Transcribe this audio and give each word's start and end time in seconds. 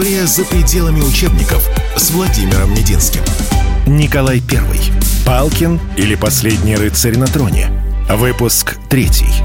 История 0.00 0.26
за 0.26 0.46
пределами 0.46 1.02
учебников 1.02 1.68
с 1.94 2.10
Владимиром 2.10 2.70
Мединским. 2.70 3.20
Николай 3.86 4.38
I. 4.50 4.80
Палкин 5.26 5.78
или 5.98 6.14
последний 6.14 6.74
рыцарь 6.74 7.18
на 7.18 7.26
троне? 7.26 7.68
Выпуск 8.08 8.78
третий. 8.88 9.44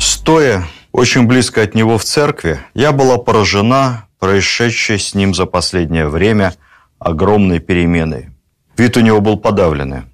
Стоя 0.00 0.66
очень 0.92 1.26
близко 1.26 1.60
от 1.60 1.74
него 1.74 1.98
в 1.98 2.04
церкви, 2.04 2.58
я 2.72 2.92
была 2.92 3.18
поражена 3.18 4.06
происшедшей 4.18 4.98
с 4.98 5.14
ним 5.14 5.34
за 5.34 5.44
последнее 5.44 6.08
время 6.08 6.54
огромной 6.98 7.58
переменой. 7.58 8.30
Вид 8.78 8.96
у 8.96 9.00
него 9.00 9.20
был 9.20 9.36
подавленный. 9.36 10.04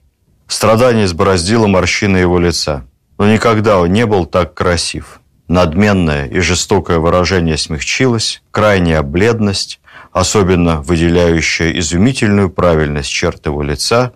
Страдание 0.48 1.04
избороздило 1.04 1.68
морщины 1.68 2.16
его 2.16 2.40
лица. 2.40 2.84
Но 3.18 3.32
никогда 3.32 3.78
он 3.78 3.92
не 3.92 4.06
был 4.06 4.26
так 4.26 4.54
красив. 4.54 5.20
Надменное 5.54 6.26
и 6.26 6.40
жестокое 6.40 6.98
выражение 6.98 7.56
смягчилось, 7.56 8.42
крайняя 8.50 9.02
бледность, 9.02 9.78
особенно 10.10 10.80
выделяющая 10.80 11.78
изумительную 11.78 12.50
правильность 12.50 13.10
черт 13.10 13.46
его 13.46 13.62
лица, 13.62 14.14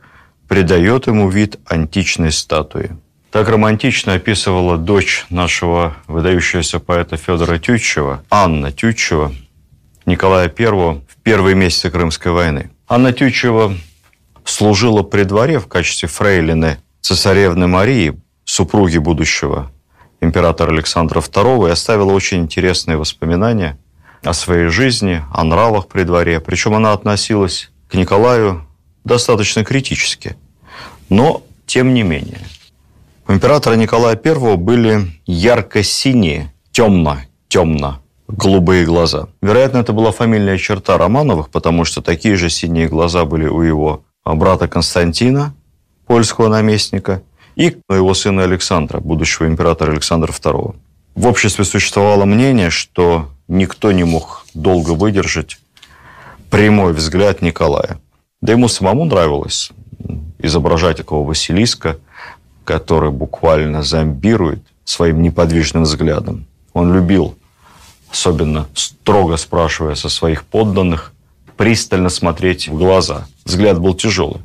придает 0.49 1.07
ему 1.07 1.31
вид 1.31 1.61
античной 1.65 2.33
статуи. 2.33 2.91
Так 3.31 3.49
романтично 3.49 4.15
описывала 4.15 4.77
дочь 4.77 5.27
нашего 5.31 5.95
выдающегося 6.09 6.81
поэта 6.81 7.17
Федора 7.17 7.61
Тютчева, 7.61 8.25
Анна 8.31 8.73
Тютчева, 8.73 9.33
Николая 10.07 10.53
I 10.59 10.67
в 10.67 11.23
первые 11.23 11.55
месяцы 11.55 11.89
Крымской 11.89 12.33
войны. 12.33 12.73
Анна 12.89 13.13
Тютчева 13.13 13.77
служила 14.45 15.05
при 15.05 15.23
дворе 15.23 15.61
в 15.61 15.69
качестве 15.69 16.09
фрейлины 16.09 16.79
цесаревны 17.01 17.69
Марии, 17.69 18.21
супруги 18.45 18.99
будущего 18.99 19.71
императора 20.21 20.73
Александра 20.73 21.21
II, 21.21 21.69
и 21.69 21.73
оставила 21.73 22.13
очень 22.13 22.39
интересные 22.39 22.97
воспоминания 22.97 23.79
о 24.23 24.33
своей 24.33 24.69
жизни, 24.69 25.23
о 25.33 25.45
нравах 25.45 25.89
при 25.89 26.03
дворе. 26.03 26.41
Причем 26.41 26.75
она 26.75 26.93
относилась 26.93 27.71
к 27.89 27.95
Николаю 27.95 28.67
достаточно 29.05 29.65
критически. 29.65 30.37
Но, 31.09 31.43
тем 31.67 31.95
не 31.95 32.03
менее, 32.03 32.41
у 33.27 33.33
императора 33.33 33.75
Николая 33.75 34.19
I 34.23 34.57
были 34.57 35.13
ярко-синие, 35.27 36.53
темно-темно 36.73 38.01
голубые 38.27 38.85
глаза. 38.85 39.29
Вероятно, 39.41 39.79
это 39.79 39.93
была 39.93 40.13
фамильная 40.13 40.59
черта 40.59 40.99
Романовых, 40.99 41.49
потому 41.49 41.85
что 41.85 42.03
такие 42.03 42.37
же 42.37 42.51
синие 42.51 42.89
глаза 42.89 43.25
были 43.25 43.47
у 43.47 43.63
его 43.63 44.05
брата 44.25 44.69
Константина, 44.69 45.55
польского 46.07 46.49
наместника, 46.49 47.23
и 47.59 47.77
его 47.91 48.15
сына 48.15 48.45
Александра, 48.45 49.01
будущего 49.01 49.47
императора 49.47 49.91
Александра 49.91 50.33
II. 50.33 50.77
В 51.17 51.27
обществе 51.27 51.65
существовало 51.65 52.25
мнение, 52.25 52.71
что 52.71 53.29
никто 53.49 53.91
не 53.91 54.05
мог 54.05 54.47
долго 54.55 54.93
выдержать 54.93 55.59
прямой 56.51 56.93
взгляд 56.93 57.43
Николая. 57.43 57.99
Да 58.41 58.53
ему 58.53 58.69
самому 58.69 59.05
нравилось 59.05 59.73
изображать 60.39 60.99
такого 60.99 61.27
Василиска, 61.27 61.99
который 62.63 63.11
буквально 63.11 63.83
зомбирует 63.83 64.63
своим 64.85 65.21
неподвижным 65.21 65.83
взглядом. 65.83 66.47
Он 66.75 66.95
любил, 66.95 67.35
особенно 68.09 68.69
строго 68.75 69.37
спрашивая 69.37 69.97
со 69.97 70.09
своих 70.09 70.45
подданных, 70.45 71.13
пристально 71.57 72.09
смотреть 72.09 72.69
в 72.69 72.79
глаза. 72.79 73.27
Взгляд 73.45 73.81
был 73.81 73.95
тяжелый. 73.95 74.43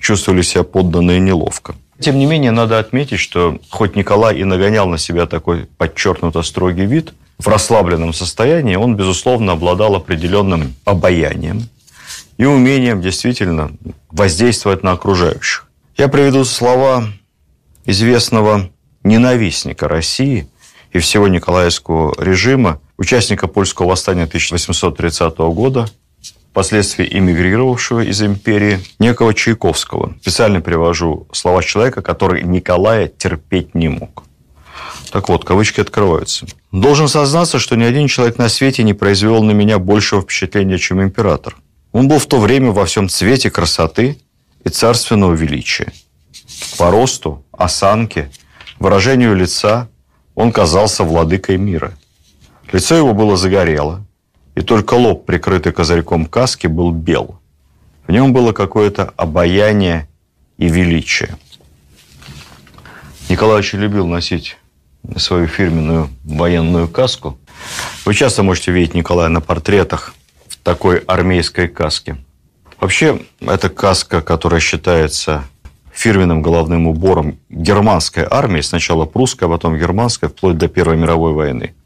Чувствовали 0.00 0.42
себя 0.42 0.64
подданные 0.64 1.20
неловко. 1.20 1.76
Тем 2.00 2.18
не 2.18 2.26
менее, 2.26 2.52
надо 2.52 2.78
отметить, 2.78 3.18
что 3.18 3.58
хоть 3.70 3.96
Николай 3.96 4.38
и 4.38 4.44
нагонял 4.44 4.88
на 4.88 4.98
себя 4.98 5.26
такой 5.26 5.66
подчеркнуто 5.78 6.42
строгий 6.42 6.86
вид, 6.86 7.12
в 7.38 7.48
расслабленном 7.48 8.12
состоянии 8.12 8.76
он, 8.76 8.96
безусловно, 8.96 9.52
обладал 9.52 9.94
определенным 9.94 10.74
обаянием 10.84 11.68
и 12.36 12.44
умением 12.44 13.00
действительно 13.00 13.72
воздействовать 14.10 14.82
на 14.82 14.92
окружающих. 14.92 15.68
Я 15.96 16.08
приведу 16.08 16.44
слова 16.44 17.04
известного 17.84 18.70
ненавистника 19.02 19.88
России 19.88 20.48
и 20.92 20.98
всего 20.98 21.28
Николаевского 21.28 22.14
режима, 22.22 22.80
участника 22.96 23.46
польского 23.46 23.88
восстания 23.88 24.24
1830 24.24 25.38
года, 25.38 25.88
впоследствии 26.58 27.06
эмигрировавшего 27.08 28.00
из 28.00 28.20
империи, 28.20 28.80
некого 28.98 29.32
Чайковского. 29.32 30.16
Специально 30.20 30.60
привожу 30.60 31.28
слова 31.30 31.62
человека, 31.62 32.02
который 32.02 32.42
Николая 32.42 33.06
терпеть 33.06 33.76
не 33.76 33.88
мог. 33.88 34.24
Так 35.12 35.28
вот, 35.28 35.44
кавычки 35.44 35.80
открываются. 35.80 36.46
«Должен 36.72 37.06
сознаться, 37.06 37.60
что 37.60 37.76
ни 37.76 37.84
один 37.84 38.08
человек 38.08 38.38
на 38.38 38.48
свете 38.48 38.82
не 38.82 38.92
произвел 38.92 39.40
на 39.44 39.52
меня 39.52 39.78
большего 39.78 40.22
впечатления, 40.22 40.78
чем 40.78 41.00
император. 41.00 41.54
Он 41.92 42.08
был 42.08 42.18
в 42.18 42.26
то 42.26 42.40
время 42.40 42.72
во 42.72 42.86
всем 42.86 43.08
цвете 43.08 43.52
красоты 43.52 44.18
и 44.64 44.68
царственного 44.68 45.34
величия. 45.34 45.92
По 46.76 46.90
росту, 46.90 47.44
осанке, 47.52 48.32
выражению 48.80 49.36
лица 49.36 49.88
он 50.34 50.50
казался 50.50 51.04
владыкой 51.04 51.56
мира. 51.56 51.96
Лицо 52.72 52.96
его 52.96 53.14
было 53.14 53.36
загорело, 53.36 54.04
и 54.58 54.60
только 54.60 54.94
лоб, 54.94 55.24
прикрытый 55.24 55.72
козырьком 55.72 56.26
каски, 56.26 56.66
был 56.66 56.90
бел. 56.90 57.38
В 58.08 58.10
нем 58.10 58.32
было 58.32 58.52
какое-то 58.52 59.14
обаяние 59.16 60.08
и 60.56 60.66
величие. 60.68 61.36
Николай 63.28 63.58
очень 63.58 63.78
любил 63.78 64.08
носить 64.08 64.56
свою 65.16 65.46
фирменную 65.46 66.08
военную 66.24 66.88
каску. 66.88 67.38
Вы 68.04 68.14
часто 68.14 68.42
можете 68.42 68.72
видеть 68.72 68.94
Николая 68.94 69.28
на 69.28 69.40
портретах 69.40 70.16
в 70.48 70.56
такой 70.56 70.98
армейской 71.06 71.68
каске. 71.68 72.16
Вообще, 72.80 73.20
это 73.40 73.68
каска, 73.68 74.22
которая 74.22 74.58
считается 74.58 75.44
фирменным 75.92 76.42
головным 76.42 76.88
убором 76.88 77.38
германской 77.48 78.26
армии, 78.28 78.62
сначала 78.62 79.04
прусской, 79.04 79.46
а 79.46 79.50
потом 79.52 79.78
германской, 79.78 80.28
вплоть 80.28 80.58
до 80.58 80.66
Первой 80.66 80.96
мировой 80.96 81.32
войны. 81.32 81.76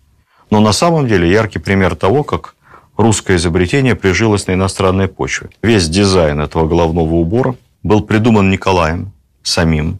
Но 0.48 0.60
на 0.60 0.72
самом 0.72 1.06
деле 1.06 1.30
яркий 1.30 1.58
пример 1.58 1.96
того, 1.96 2.24
как 2.24 2.54
русское 3.02 3.36
изобретение 3.36 3.94
прижилось 3.94 4.46
на 4.46 4.52
иностранной 4.52 5.08
почве. 5.08 5.50
Весь 5.62 5.88
дизайн 5.88 6.40
этого 6.40 6.66
головного 6.66 7.14
убора 7.14 7.56
был 7.82 8.02
придуман 8.02 8.50
Николаем 8.50 9.12
самим. 9.42 9.98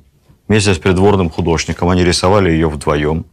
Вместе 0.49 0.75
с 0.75 0.79
придворным 0.79 1.29
художником 1.29 1.89
они 1.89 2.05
рисовали 2.05 2.51
ее 2.51 2.69
вдвоем. 2.69 3.25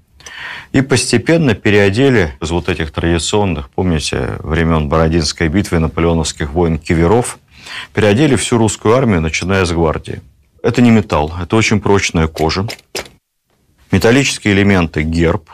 И 0.72 0.82
постепенно 0.82 1.56
переодели 1.56 2.36
из 2.42 2.52
вот 2.52 2.70
этих 2.70 2.92
традиционных, 2.92 3.70
помните, 3.70 4.38
времен 4.40 4.88
Бородинской 4.88 5.48
битвы 5.48 5.80
наполеоновских 5.80 6.52
войн 6.52 6.78
киверов, 6.78 7.40
переодели 7.94 8.36
всю 8.36 8.58
русскую 8.58 8.96
армию, 8.96 9.22
начиная 9.22 9.66
с 9.66 9.72
гвардии. 9.72 10.22
Это 10.62 10.82
не 10.82 10.92
металл, 10.92 11.34
это 11.42 11.56
очень 11.56 11.80
прочная 11.82 12.28
кожа. 12.28 12.68
Металлические 13.92 14.54
элементы– 14.54 15.02
герб. 15.04 15.50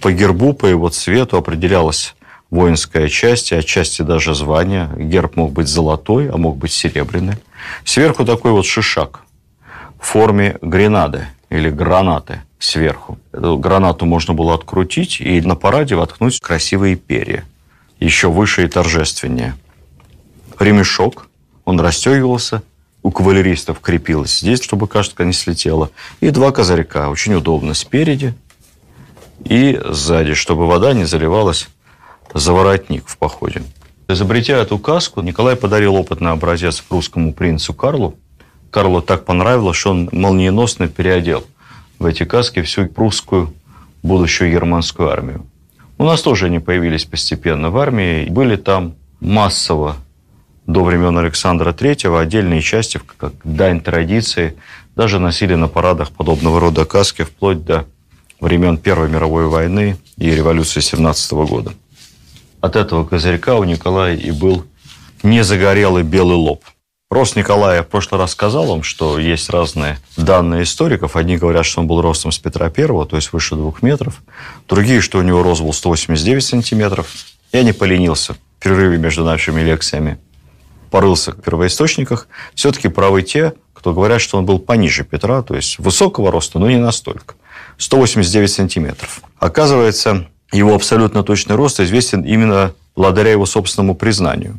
По 0.00 0.12
гербу, 0.12 0.52
по 0.52 0.66
его 0.66 0.88
цвету 0.90 1.36
определялась 1.36 2.14
воинская 2.54 3.08
часть, 3.08 3.50
и 3.50 3.56
отчасти 3.56 4.02
даже 4.02 4.34
звание. 4.34 4.88
Герб 4.96 5.36
мог 5.36 5.52
быть 5.52 5.66
золотой, 5.66 6.30
а 6.30 6.36
мог 6.36 6.56
быть 6.56 6.72
серебряный. 6.72 7.34
Сверху 7.84 8.24
такой 8.24 8.52
вот 8.52 8.64
шишак 8.64 9.22
в 10.00 10.06
форме 10.06 10.56
гренады 10.62 11.26
или 11.50 11.68
гранаты 11.68 12.42
сверху. 12.60 13.18
Эту 13.32 13.58
гранату 13.58 14.06
можно 14.06 14.34
было 14.34 14.54
открутить 14.54 15.20
и 15.20 15.40
на 15.40 15.56
параде 15.56 15.96
воткнуть 15.96 16.40
красивые 16.40 16.94
перья. 16.94 17.44
Еще 17.98 18.28
выше 18.28 18.64
и 18.64 18.68
торжественнее. 18.68 19.56
Ремешок, 20.60 21.28
он 21.64 21.80
расстегивался, 21.80 22.62
у 23.02 23.10
кавалеристов 23.10 23.80
крепилась 23.80 24.38
здесь, 24.38 24.62
чтобы 24.62 24.86
каштка 24.86 25.24
не 25.24 25.32
слетела. 25.32 25.90
И 26.20 26.30
два 26.30 26.52
козырька, 26.52 27.10
очень 27.10 27.34
удобно, 27.34 27.74
спереди 27.74 28.34
и 29.44 29.80
сзади, 29.84 30.34
чтобы 30.34 30.68
вода 30.68 30.92
не 30.92 31.04
заливалась 31.04 31.68
за 32.34 32.52
воротник 32.52 33.06
в 33.06 33.16
походе. 33.16 33.62
Изобретя 34.08 34.58
эту 34.58 34.78
каску, 34.78 35.22
Николай 35.22 35.56
подарил 35.56 35.94
опытный 35.94 36.32
образец 36.32 36.84
русскому 36.90 37.32
принцу 37.32 37.72
Карлу. 37.72 38.16
Карлу 38.70 39.00
так 39.00 39.24
понравилось, 39.24 39.76
что 39.76 39.92
он 39.92 40.10
молниеносно 40.12 40.88
переодел 40.88 41.44
в 41.98 42.04
эти 42.04 42.24
каски 42.24 42.60
всю 42.60 42.86
прусскую 42.86 43.54
будущую 44.02 44.50
германскую 44.50 45.08
армию. 45.08 45.46
У 45.96 46.04
нас 46.04 46.20
тоже 46.20 46.46
они 46.46 46.58
появились 46.58 47.04
постепенно 47.04 47.70
в 47.70 47.78
армии. 47.78 48.28
Были 48.28 48.56
там 48.56 48.94
массово 49.20 49.96
до 50.66 50.82
времен 50.82 51.16
Александра 51.16 51.72
III 51.72 52.20
отдельные 52.20 52.60
части, 52.60 53.00
как 53.16 53.32
дань 53.44 53.80
традиции, 53.80 54.56
даже 54.96 55.18
носили 55.20 55.54
на 55.54 55.68
парадах 55.68 56.10
подобного 56.10 56.58
рода 56.58 56.84
каски 56.84 57.22
вплоть 57.22 57.64
до 57.64 57.86
времен 58.40 58.76
Первой 58.76 59.08
мировой 59.08 59.46
войны 59.46 59.96
и 60.18 60.30
революции 60.30 60.80
17 60.80 61.32
года 61.32 61.72
от 62.64 62.76
этого 62.76 63.04
козырька 63.04 63.56
у 63.56 63.64
Николая 63.64 64.16
и 64.16 64.30
был 64.30 64.64
незагорелый 65.22 66.02
белый 66.02 66.36
лоб. 66.36 66.64
Рост 67.10 67.36
Николая 67.36 67.82
в 67.82 67.88
прошлый 67.88 68.18
раз 68.18 68.32
сказал 68.32 68.66
вам, 68.66 68.82
что 68.82 69.18
есть 69.18 69.50
разные 69.50 69.98
данные 70.16 70.62
историков. 70.62 71.14
Одни 71.14 71.36
говорят, 71.36 71.66
что 71.66 71.80
он 71.80 71.86
был 71.86 72.00
ростом 72.00 72.32
с 72.32 72.38
Петра 72.38 72.70
Первого, 72.70 73.04
то 73.04 73.16
есть 73.16 73.32
выше 73.32 73.54
двух 73.54 73.82
метров. 73.82 74.22
Другие, 74.66 75.02
что 75.02 75.18
у 75.18 75.22
него 75.22 75.42
рост 75.42 75.60
был 75.60 75.74
189 75.74 76.42
сантиметров. 76.42 77.12
Я 77.52 77.62
не 77.62 77.72
поленился 77.72 78.34
перерыве 78.58 78.96
между 78.96 79.24
нашими 79.24 79.60
лекциями 79.60 80.18
порылся 80.90 81.32
в 81.32 81.42
первоисточниках, 81.42 82.28
все-таки 82.54 82.86
правы 82.86 83.22
те, 83.22 83.54
кто 83.72 83.92
говорят, 83.92 84.20
что 84.20 84.38
он 84.38 84.46
был 84.46 84.60
пониже 84.60 85.02
Петра, 85.02 85.42
то 85.42 85.56
есть 85.56 85.80
высокого 85.80 86.30
роста, 86.30 86.60
но 86.60 86.70
не 86.70 86.76
настолько. 86.76 87.34
189 87.78 88.50
сантиметров. 88.50 89.20
Оказывается, 89.40 90.28
его 90.54 90.74
абсолютно 90.74 91.24
точный 91.24 91.56
рост 91.56 91.80
известен 91.80 92.22
именно 92.22 92.74
благодаря 92.94 93.32
его 93.32 93.44
собственному 93.44 93.96
признанию. 93.96 94.58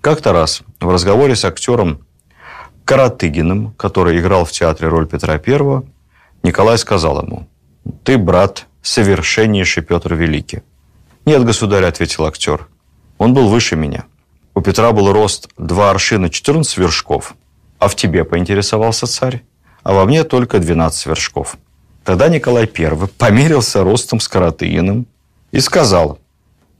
Как-то 0.00 0.32
раз 0.32 0.62
в 0.80 0.88
разговоре 0.88 1.36
с 1.36 1.44
актером 1.44 2.00
Каратыгиным, 2.86 3.72
который 3.76 4.18
играл 4.18 4.44
в 4.44 4.52
театре 4.52 4.88
роль 4.88 5.06
Петра 5.06 5.34
I, 5.34 5.82
Николай 6.42 6.78
сказал 6.78 7.22
ему, 7.22 7.46
«Ты, 8.04 8.18
брат, 8.18 8.66
совершеннейший 8.82 9.82
Петр 9.82 10.14
Великий». 10.14 10.62
«Нет, 11.26 11.44
государь»,— 11.44 11.84
ответил 11.86 12.24
актер,— 12.24 12.68
«он 13.18 13.34
был 13.34 13.48
выше 13.48 13.76
меня». 13.76 14.04
У 14.54 14.60
Петра 14.60 14.92
был 14.92 15.12
рост 15.12 15.48
2 15.58 15.90
аршина 15.90 16.30
14 16.30 16.78
вершков, 16.78 17.34
а 17.78 17.88
в 17.88 17.96
тебе 17.96 18.24
поинтересовался 18.24 19.06
царь, 19.06 19.42
а 19.82 19.92
во 19.92 20.04
мне 20.04 20.24
только 20.24 20.58
12 20.58 21.06
вершков. 21.06 21.56
Тогда 22.04 22.28
Николай 22.28 22.70
I 22.78 23.08
померился 23.18 23.82
ростом 23.82 24.20
с 24.20 24.28
Каратыиным 24.28 25.06
и 25.54 25.60
сказал, 25.60 26.18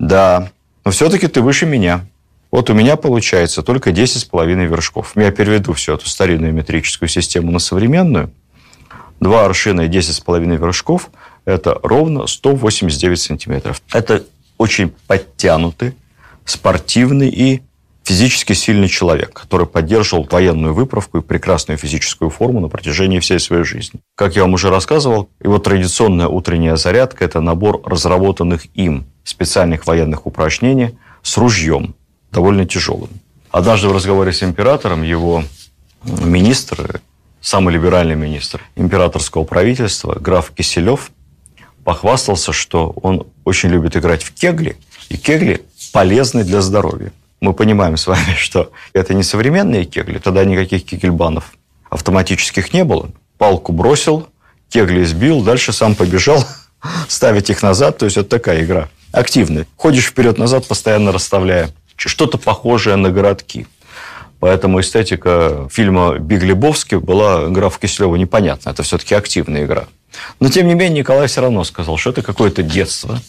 да, 0.00 0.50
но 0.84 0.90
все-таки 0.90 1.28
ты 1.28 1.40
выше 1.42 1.64
меня. 1.64 2.04
Вот 2.50 2.70
у 2.70 2.74
меня 2.74 2.96
получается 2.96 3.62
только 3.62 3.90
10,5 3.90 4.66
вершков. 4.66 5.12
Я 5.14 5.30
переведу 5.30 5.74
всю 5.74 5.94
эту 5.94 6.08
старинную 6.08 6.52
метрическую 6.52 7.08
систему 7.08 7.52
на 7.52 7.60
современную. 7.60 8.32
Два 9.20 9.44
аршина 9.44 9.82
и 9.82 9.88
10,5 9.88 10.56
вершков– 10.56 11.10
это 11.44 11.78
ровно 11.84 12.26
189 12.26 13.20
сантиметров. 13.20 13.80
Это 13.92 14.24
очень 14.58 14.92
подтянутый, 15.06 15.94
спортивный 16.44 17.28
и 17.28 17.62
физически 18.04 18.52
сильный 18.52 18.88
человек, 18.88 19.32
который 19.32 19.66
поддерживал 19.66 20.28
военную 20.30 20.74
выправку 20.74 21.18
и 21.18 21.22
прекрасную 21.22 21.78
физическую 21.78 22.30
форму 22.30 22.60
на 22.60 22.68
протяжении 22.68 23.18
всей 23.18 23.40
своей 23.40 23.64
жизни. 23.64 24.00
Как 24.14 24.36
я 24.36 24.42
вам 24.42 24.54
уже 24.54 24.70
рассказывал, 24.70 25.30
его 25.40 25.58
традиционная 25.58 26.28
утренняя 26.28 26.76
зарядка– 26.76 27.24
это 27.26 27.40
набор 27.40 27.80
разработанных 27.84 28.66
им 28.74 29.06
специальных 29.24 29.86
военных 29.86 30.26
упражнений 30.26 30.98
с 31.22 31.38
ружьем, 31.38 31.94
довольно 32.30 32.66
тяжелым. 32.66 33.08
Однажды 33.50 33.88
в 33.88 33.92
разговоре 33.92 34.32
с 34.32 34.42
императором 34.42 35.02
его 35.02 35.42
министр, 36.04 37.00
самый 37.40 37.72
либеральный 37.72 38.16
министр 38.16 38.60
императорского 38.76 39.44
правительства, 39.44 40.18
граф 40.20 40.52
Киселев, 40.54 41.10
похвастался, 41.84 42.52
что 42.52 42.90
он 43.02 43.26
очень 43.44 43.70
любит 43.70 43.96
играть 43.96 44.22
в 44.22 44.34
кегли, 44.34 44.76
и 45.08 45.16
кегли 45.16 45.62
полезны 45.92 46.44
для 46.44 46.60
здоровья 46.60 47.12
мы 47.44 47.52
понимаем 47.52 47.96
с 47.96 48.06
вами, 48.06 48.34
что 48.36 48.72
это 48.92 49.14
не 49.14 49.22
современные 49.22 49.84
кегли, 49.84 50.18
тогда 50.18 50.44
никаких 50.44 50.84
кегельбанов 50.84 51.52
автоматических 51.90 52.72
не 52.72 52.84
было. 52.84 53.10
Палку 53.38 53.72
бросил, 53.72 54.28
кегли 54.68 55.04
сбил, 55.04 55.42
дальше 55.42 55.72
сам 55.72 55.94
побежал 55.94 56.44
ставить 57.08 57.50
их 57.50 57.62
назад. 57.62 57.98
То 57.98 58.06
есть 58.06 58.16
это 58.16 58.28
такая 58.28 58.64
игра 58.64 58.88
активная. 59.12 59.66
Ходишь 59.76 60.06
вперед-назад, 60.06 60.66
постоянно 60.66 61.12
расставляя 61.12 61.70
что-то 61.96 62.38
похожее 62.38 62.96
на 62.96 63.10
городки. 63.10 63.66
Поэтому 64.40 64.80
эстетика 64.80 65.68
фильма 65.70 66.18
«Биг 66.18 66.42
Лебовский» 66.42 66.98
была 66.98 67.48
графу 67.48 67.80
Киселеву 67.80 68.16
непонятна. 68.16 68.70
Это 68.70 68.82
все-таки 68.82 69.14
активная 69.14 69.64
игра. 69.64 69.86
Но, 70.40 70.48
тем 70.48 70.66
не 70.66 70.74
менее, 70.74 70.98
Николай 70.98 71.28
все 71.28 71.40
равно 71.40 71.64
сказал, 71.64 71.96
что 71.96 72.10
это 72.10 72.22
какое-то 72.22 72.62
детство, 72.62 73.20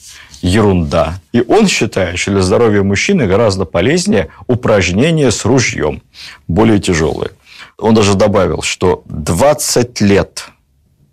ерунда. 0.42 1.20
И 1.32 1.42
он 1.42 1.68
считает, 1.68 2.20
что 2.20 2.32
для 2.32 2.42
здоровья 2.42 2.84
мужчины 2.84 3.28
гораздо 3.28 3.66
полезнее 3.66 4.30
упражнения 4.48 5.32
с 5.32 5.46
ружьем, 5.46 6.02
более 6.48 6.80
тяжелые. 6.80 7.32
Он 7.78 7.94
даже 7.94 8.16
добавил, 8.16 8.62
что 8.62 9.04
20 9.06 10.02
лет 10.02 10.46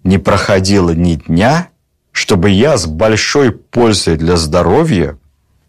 не 0.05 0.19
проходило 0.19 0.91
ни 0.91 1.15
дня, 1.15 1.69
чтобы 2.13 2.51
я 2.51 2.77
с 2.77 2.87
большой 2.87 3.53
пользой 3.53 4.17
для 4.17 4.37
здоровья 4.37 5.17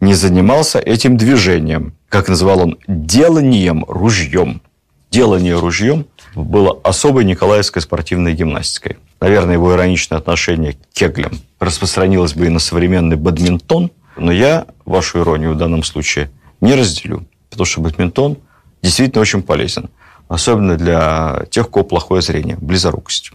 не 0.02 0.14
занимался 0.14 0.80
этим 0.80 1.18
движением, 1.18 1.94
как 2.10 2.28
называл 2.28 2.62
он, 2.62 2.78
деланием 2.88 3.86
ружьем. 3.88 4.62
Делание 5.10 5.58
ружьем 5.58 6.08
было 6.36 6.80
особой 6.84 7.24
николаевской 7.24 7.82
спортивной 7.82 8.34
гимнастикой. 8.34 8.98
Наверное, 9.24 9.54
его 9.54 9.74
ироничное 9.74 10.18
отношение 10.18 10.74
к 10.74 10.78
кеглям 10.92 11.32
распространилось 11.58 12.34
бы 12.34 12.48
и 12.48 12.50
на 12.50 12.60
современный 12.60 13.16
бадминтон, 13.16 13.90
но 14.18 14.34
я 14.34 14.68
вашу 14.84 15.22
иронию 15.22 15.54
в 15.54 15.58
данном 15.58 15.84
случае 15.84 16.30
не 16.60 16.76
разделю, 16.76 17.26
потому 17.50 17.66
что 17.66 17.80
бадминтон 17.80 18.38
действительно 18.82 19.22
очень 19.22 19.42
полезен, 19.42 19.90
особенно 20.28 20.76
для 20.76 21.46
тех, 21.52 21.70
у 21.70 21.72
кого 21.72 21.86
плохое 21.86 22.22
зрение, 22.22 22.58
близорукость. 22.60 23.32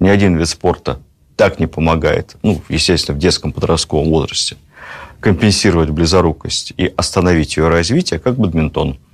Ни 0.00 0.08
один 0.08 0.36
вид 0.36 0.48
спорта 0.48 0.98
так 1.36 1.60
не 1.60 1.68
помогает, 1.68 2.34
ну, 2.42 2.60
естественно, 2.68 3.16
в 3.16 3.20
детском 3.20 3.52
подростковом 3.52 4.08
возрасте, 4.08 4.56
компенсировать 5.20 5.90
близорукость 5.90 6.72
и 6.76 6.92
остановить 6.96 7.56
ее 7.56 7.68
развитие, 7.68 8.18
как 8.18 8.34
бадминтон– 8.34 8.98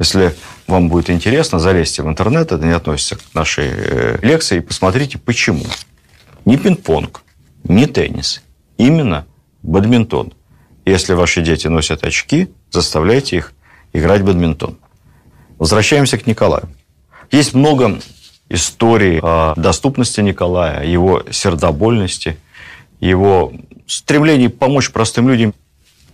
если 0.00 0.34
вам 0.66 0.88
будет 0.88 1.10
интересно, 1.10 1.58
залезьте 1.58 2.02
в 2.02 2.08
интернет, 2.08 2.52
это 2.52 2.64
не 2.64 2.72
относится 2.72 3.16
к 3.16 3.20
нашей 3.34 3.68
э, 3.68 4.18
лекции, 4.22 4.56
и 4.56 4.60
посмотрите, 4.60 5.18
почему. 5.18 5.66
Не 6.46 6.56
пинг-понг, 6.56 7.22
не 7.64 7.86
теннис, 7.86 8.42
именно 8.78 9.26
бадминтон. 9.62 10.32
Если 10.86 11.12
ваши 11.12 11.42
дети 11.42 11.66
носят 11.66 12.02
очки, 12.02 12.48
заставляйте 12.70 13.36
их 13.36 13.52
играть 13.92 14.22
в 14.22 14.24
бадминтон. 14.24 14.78
Возвращаемся 15.58 16.16
к 16.16 16.26
Николаю. 16.26 16.70
Есть 17.30 17.52
много 17.52 18.00
историй 18.48 19.20
о 19.22 19.52
доступности 19.54 20.22
Николая, 20.22 20.82
его 20.86 21.24
сердобольности, 21.30 22.38
его 23.00 23.52
стремлении 23.86 24.46
помочь 24.46 24.92
простым 24.92 25.28
людям. 25.28 25.52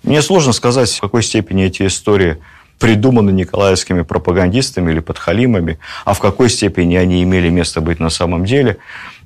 Мне 0.02 0.22
сложно 0.22 0.52
сказать, 0.52 0.90
в 0.90 1.00
какой 1.00 1.22
степени 1.22 1.66
эти 1.66 1.86
истории– 1.86 2.38
придуманы 2.78 3.30
николаевскими 3.30 4.02
пропагандистами 4.02 4.92
или 4.92 5.00
подхалимами, 5.00 5.78
а 6.04 6.14
в 6.14 6.20
какой 6.20 6.50
степени 6.50 6.96
они 6.96 7.22
имели 7.22 7.48
место 7.48 7.80
быть 7.80 8.00
на 8.00 8.10
самом 8.10 8.44
деле. 8.44 8.78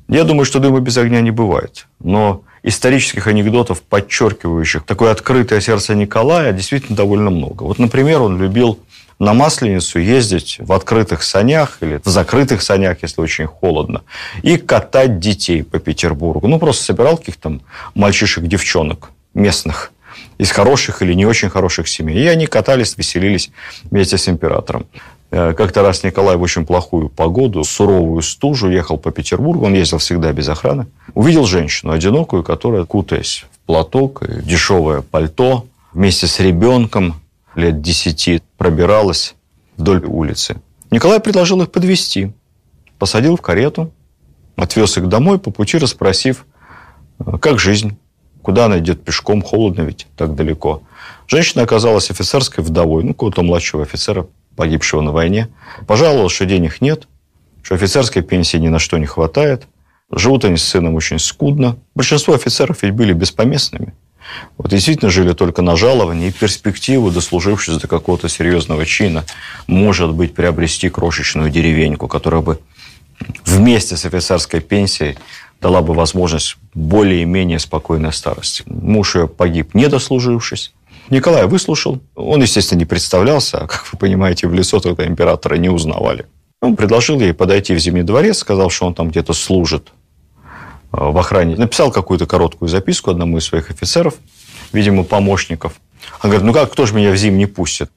Я 0.09 0.25
думаю, 0.25 0.45
что 0.45 0.59
дыма 0.59 0.81
без 0.81 0.97
огня 0.97 1.21
не 1.21 1.31
бывает. 1.31 1.87
Но 2.01 2.43
исторических 2.63 3.27
анекдотов, 3.27 3.83
подчеркивающих 3.83 4.85
такое 4.85 5.13
открытое 5.13 5.61
сердце 5.61 5.95
Николая, 5.95 6.53
действительно 6.53 6.97
довольно 6.97 7.31
много. 7.31 7.63
Вот, 7.65 7.79
например, 7.79 8.23
он 8.23 8.41
любил 8.41 8.81
на 9.21 9.35
Масленицу 9.35 9.99
ездить 9.99 10.57
в 10.61 10.73
открытых 10.73 11.23
санях 11.23 11.79
или 11.81 12.01
в 12.03 12.09
закрытых 12.09 12.63
санях, 12.63 12.99
если 13.03 13.21
очень 13.21 13.47
холодно, 13.47 14.03
и 14.43 14.57
катать 14.57 15.21
детей 15.21 15.63
по 15.63 15.79
Петербургу. 15.79 16.49
Ну, 16.49 16.59
просто 16.59 16.85
собирал 16.85 17.19
каких-то 17.19 17.61
мальчишек, 17.95 18.45
девчонок 18.45 19.11
местных 19.35 19.93
из 20.41 20.51
хороших 20.53 21.03
или 21.03 21.13
не 21.13 21.27
очень 21.27 21.51
хороших 21.51 21.87
семей. 21.87 22.17
И 22.17 22.27
они 22.27 22.47
катались, 22.47 22.97
веселились 22.97 23.51
вместе 23.91 24.17
с 24.17 24.27
императором. 24.27 24.87
Э, 25.31 25.53
как-то 25.53 25.83
раз 25.83 26.03
Николай 26.03 26.37
в 26.37 26.43
очень 26.43 26.65
плохую 26.65 27.11
погоду, 27.11 27.63
суровую 27.63 28.23
стужу, 28.23 28.71
ехал 28.71 28.97
по 28.97 29.11
Петербургу, 29.11 29.67
он 29.67 29.75
ездил 29.75 29.99
всегда 29.99 30.33
без 30.33 30.49
охраны, 30.49 30.87
увидел 31.13 31.45
женщину 31.45 31.93
одинокую, 31.93 32.43
которая, 32.43 32.87
кутаясь 32.87 33.45
в 33.53 33.67
платок, 33.67 34.23
дешевое 34.43 35.03
пальто, 35.03 35.67
вместе 35.93 36.27
с 36.27 36.41
ребенком 36.41 37.21
лет 37.55 37.83
десяти 37.83 38.41
пробиралась 38.57 39.35
вдоль 39.77 40.07
улицы. 40.07 40.57
Николай 40.91 41.21
предложил 41.21 41.61
их 41.61 41.71
подвести, 41.71 42.33
посадил 42.99 43.37
в 43.37 43.43
карету, 43.43 43.93
отвез 44.57 44.97
их 44.97 45.07
домой, 45.07 45.39
по 45.39 45.51
пути 45.51 45.77
расспросив, 45.77 46.47
«Э, 47.19 47.37
как 47.37 47.59
жизнь, 47.59 47.99
Куда 48.43 48.67
она 48.67 48.79
идет 48.79 49.05
пешком? 49.05 49.43
Холодно 49.43 49.83
ведь 49.83 50.07
так 50.17 50.35
далеко. 50.35 50.83
Женщина 51.27 51.63
оказалась 51.63 52.11
офицерской 52.11 52.65
вдовой, 52.65 53.05
ну, 53.05 53.11
какого-то 53.11 53.43
младшего 53.43 53.83
офицера, 53.83 54.27
погибшего 54.57 55.01
на 55.01 55.13
войне. 55.13 55.49
Пожаловалась, 55.87 56.33
что 56.33 56.47
денег 56.47 56.81
нет, 56.81 57.07
что 57.63 57.75
офицерской 57.75 58.23
пенсии 58.23 58.57
ни 58.57 58.69
на 58.69 58.79
что 58.79 58.99
не 58.99 59.07
хватает. 59.07 59.67
Живут 60.11 60.45
они 60.45 60.57
с 60.57 60.65
сыном 60.65 60.95
очень 60.95 61.19
скудно. 61.19 61.77
Большинство 61.95 62.35
офицеров 62.35 62.83
ведь 62.83 62.93
были 62.93 63.13
беспоместными. 63.13 63.95
Вот 64.59 64.71
действительно 64.71 65.11
жили 65.11 65.33
только 65.33 65.63
на 65.63 65.77
жалование 65.77 66.29
и 66.29 66.33
перспективу, 66.33 67.11
дослужившись 67.11 67.77
до 67.77 67.89
какого-то 67.89 68.29
серьезного 68.29 68.87
чина, 68.87 69.25
может 69.67 70.13
быть, 70.13 70.35
приобрести 70.35 70.89
крошечную 70.89 71.51
деревеньку, 71.51 72.09
которая 72.09 72.41
бы 72.41 72.61
вместе 73.45 73.97
с 73.97 74.05
офицерской 74.05 74.61
пенсией 74.61 75.17
дала 75.61 75.83
бы 75.83 75.95
возможность 75.95 76.57
более-менее 76.75 77.59
спокойной 77.59 78.13
старости. 78.13 78.63
Муж 78.67 79.17
ее 79.17 79.29
погиб, 79.29 79.75
не 79.75 79.89
дослужившись. 79.89 80.73
Николай 81.11 81.47
выслушал. 81.47 82.01
Он, 82.15 82.41
естественно, 82.41 82.79
не 82.79 82.85
представлялся, 82.85 83.59
а, 83.59 83.67
как 83.67 83.87
вы 83.93 83.99
понимаете, 83.99 84.47
в 84.47 84.55
лицо 84.55 84.81
тогда 84.81 85.07
императора 85.07 85.57
не 85.57 85.69
узнавали. 85.69 86.27
Он 86.63 86.77
предложил 86.77 87.19
ей 87.21 87.35
подойти 87.35 87.75
в 87.75 87.79
Зимний 87.79 88.03
дворец, 88.03 88.39
сказал, 88.39 88.71
что 88.71 88.87
он 88.87 88.95
там 88.95 89.11
где-то 89.11 89.33
служит 89.33 89.93
а, 90.93 91.11
в 91.11 91.19
охране. 91.19 91.57
Написал 91.57 91.91
какую-то 91.91 92.27
короткую 92.27 92.69
записку 92.69 93.11
одному 93.11 93.39
из 93.39 93.45
своих 93.45 93.71
офицеров, 93.71 94.15
видимо, 94.73 95.03
помощников. 95.03 95.81
Он 96.23 96.31
говорит, 96.31 96.45
ну 96.47 96.53
как, 96.53 96.73
кто 96.73 96.87
же 96.87 96.95
меня 96.95 97.11
в 97.11 97.17
зим 97.17 97.39
не 97.39 97.47
пустит? 97.47 97.91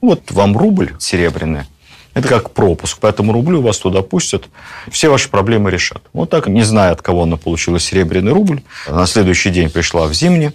Вот 0.00 0.30
вам 0.30 0.56
рубль 0.56 0.94
серебряный, 0.98 1.64
это 2.18 2.28
как 2.28 2.50
пропуск. 2.50 2.98
По 2.98 3.06
этому 3.06 3.32
рублю 3.32 3.60
вас 3.60 3.78
туда 3.78 4.02
пустят, 4.02 4.48
все 4.90 5.08
ваши 5.08 5.28
проблемы 5.28 5.70
решат. 5.70 6.02
Вот 6.12 6.30
так, 6.30 6.48
не 6.48 6.62
зная, 6.62 6.92
от 6.92 7.02
кого 7.02 7.22
она 7.22 7.36
получила 7.36 7.78
серебряный 7.78 8.32
рубль, 8.32 8.62
на 8.88 9.06
следующий 9.06 9.50
день 9.50 9.70
пришла 9.70 10.06
в 10.06 10.14
Зимне. 10.14 10.52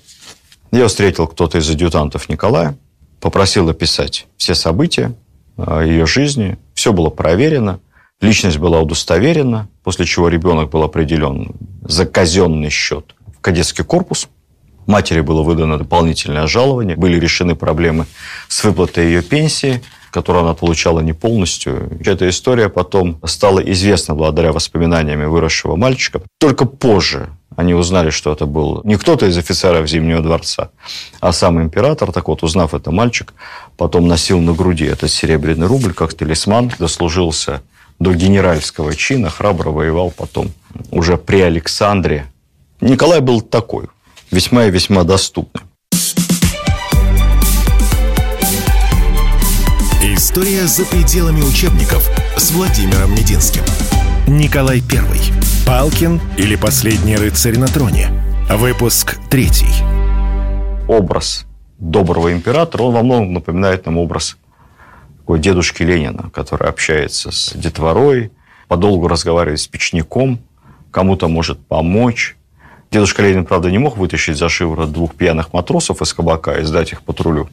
Ее 0.72 0.88
встретил 0.88 1.28
кто-то 1.28 1.60
из 1.60 1.70
адъютантов 1.70 2.30
Николая, 2.30 2.76
попросил 3.20 3.70
описать 3.70 4.28
все 4.38 4.56
события 4.56 5.14
ее 5.58 6.06
жизни. 6.06 6.58
Все 6.74 6.94
было 6.94 7.10
проверено, 7.10 7.80
личность 8.22 8.58
была 8.58 8.82
удостоверена, 8.82 9.68
после 9.84 10.06
чего 10.06 10.28
ребенок 10.30 10.72
был 10.72 10.84
определен 10.84 11.54
за 11.84 12.06
казенный 12.06 12.70
счет 12.70 13.16
в 13.38 13.40
кадетский 13.42 13.84
корпус. 13.84 14.28
Матери 14.86 15.22
было 15.22 15.44
выдано 15.44 15.78
дополнительное 15.78 16.48
жалование, 16.48 16.98
были 16.98 17.18
решены 17.18 17.56
проблемы 17.56 18.06
с 18.48 18.64
выплатой 18.64 19.06
ее 19.06 19.22
пенсии– 19.22 19.82
которую 20.14 20.44
она 20.44 20.54
получала 20.54 21.00
не 21.00 21.14
полностью. 21.14 21.90
Эта 22.06 22.30
история 22.30 22.70
потом 22.70 23.20
стала 23.26 23.60
известна 23.60 24.14
благодаря 24.14 24.52
воспоминаниями 24.52 25.26
выросшего 25.26 25.76
мальчика. 25.76 26.22
Только 26.40 26.66
позже 26.66 27.30
они 27.56 27.74
узнали, 27.74 28.12
что 28.12 28.32
это 28.32 28.46
был 28.46 28.82
не 28.84 28.96
кто-то 28.96 29.26
из 29.26 29.38
офицеров 29.38 29.90
Зимнего 29.90 30.22
дворца, 30.22 30.70
а 31.20 31.34
сам 31.34 31.62
император. 31.62 32.12
Так 32.12 32.28
вот, 32.28 32.44
узнав 32.44 32.74
это, 32.74 32.92
мальчик 32.92 33.34
потом 33.76 34.08
носил 34.08 34.40
на 34.40 34.54
груди 34.54 34.86
этот 34.86 35.10
серебряный 35.12 35.68
рубль 35.68 35.94
как 35.94 36.14
талисман, 36.14 36.72
дослужился 36.80 37.62
до 38.00 38.14
генеральского 38.14 38.96
чина, 38.96 39.30
храбро 39.30 39.72
воевал 39.72 40.12
потом 40.12 40.52
уже 40.92 41.18
при 41.18 41.42
Александре. 41.42 42.28
Николай 42.82 43.20
был 43.20 43.42
такой, 43.42 43.88
весьма 44.32 44.66
и 44.66 44.72
весьма 44.72 45.04
доступный. 45.04 45.62
История 50.36 50.66
за 50.66 50.84
пределами 50.86 51.42
учебников 51.42 52.10
с 52.38 52.50
Владимиром 52.54 53.12
Мединским. 53.12 53.62
Николай 54.26 54.82
Первый. 54.82 55.20
Палкин 55.64 56.20
или 56.40 56.56
последний 56.56 57.16
рыцарь 57.18 57.60
на 57.60 57.68
троне. 57.68 58.08
Выпуск 58.50 59.20
третий. 59.30 59.70
Образ 60.88 61.46
доброго 61.78 62.34
императора, 62.34 62.82
он 62.82 62.96
во 62.96 63.04
многом 63.04 63.34
напоминает 63.34 63.86
нам 63.86 64.00
образ 64.00 64.38
такой 65.20 65.38
дедушки 65.38 65.84
Ленина, 65.84 66.32
который 66.32 66.68
общается 66.68 67.30
с 67.30 67.54
детворой, 67.54 68.32
подолгу 68.68 69.08
разговаривает 69.08 69.60
с 69.60 69.68
печником, 69.68 70.40
кому-то 70.90 71.28
может 71.28 71.60
помочь, 71.68 72.38
Дедушка 72.94 73.24
Ленин, 73.24 73.44
правда, 73.44 73.72
не 73.72 73.80
мог 73.80 73.98
вытащить 73.98 74.38
за 74.38 74.50
шиворот 74.50 74.92
двух 74.92 75.16
пьяных 75.16 75.52
матросов 75.52 76.04
из 76.04 76.14
кабака 76.14 76.60
и 76.60 76.64
сдать 76.64 76.92
их 76.92 77.02
патрулю. 77.02 77.50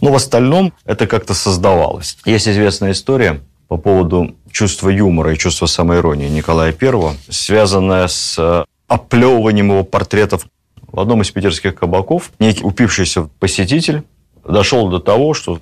Но 0.00 0.12
в 0.12 0.14
остальном 0.14 0.72
это 0.84 1.08
как-то 1.08 1.34
создавалось. 1.34 2.16
Есть 2.24 2.46
известная 2.46 2.92
история 2.92 3.40
по 3.66 3.76
поводу 3.76 4.36
чувства 4.52 4.90
юмора 4.90 5.32
и 5.32 5.36
чувства 5.36 5.66
самоиронии 5.66 6.28
Николая 6.28 6.72
I, 6.80 7.16
связанная 7.28 8.06
с 8.06 8.36
э, 8.38 8.64
оплевыванием 8.86 9.72
его 9.72 9.82
портретов. 9.82 10.46
В 10.86 11.00
одном 11.00 11.22
из 11.22 11.30
питерских 11.32 11.74
кабаков 11.74 12.30
некий 12.38 12.62
упившийся 12.62 13.28
посетитель 13.40 14.04
дошел 14.48 14.88
до 14.88 15.00
того, 15.00 15.34
что 15.34 15.58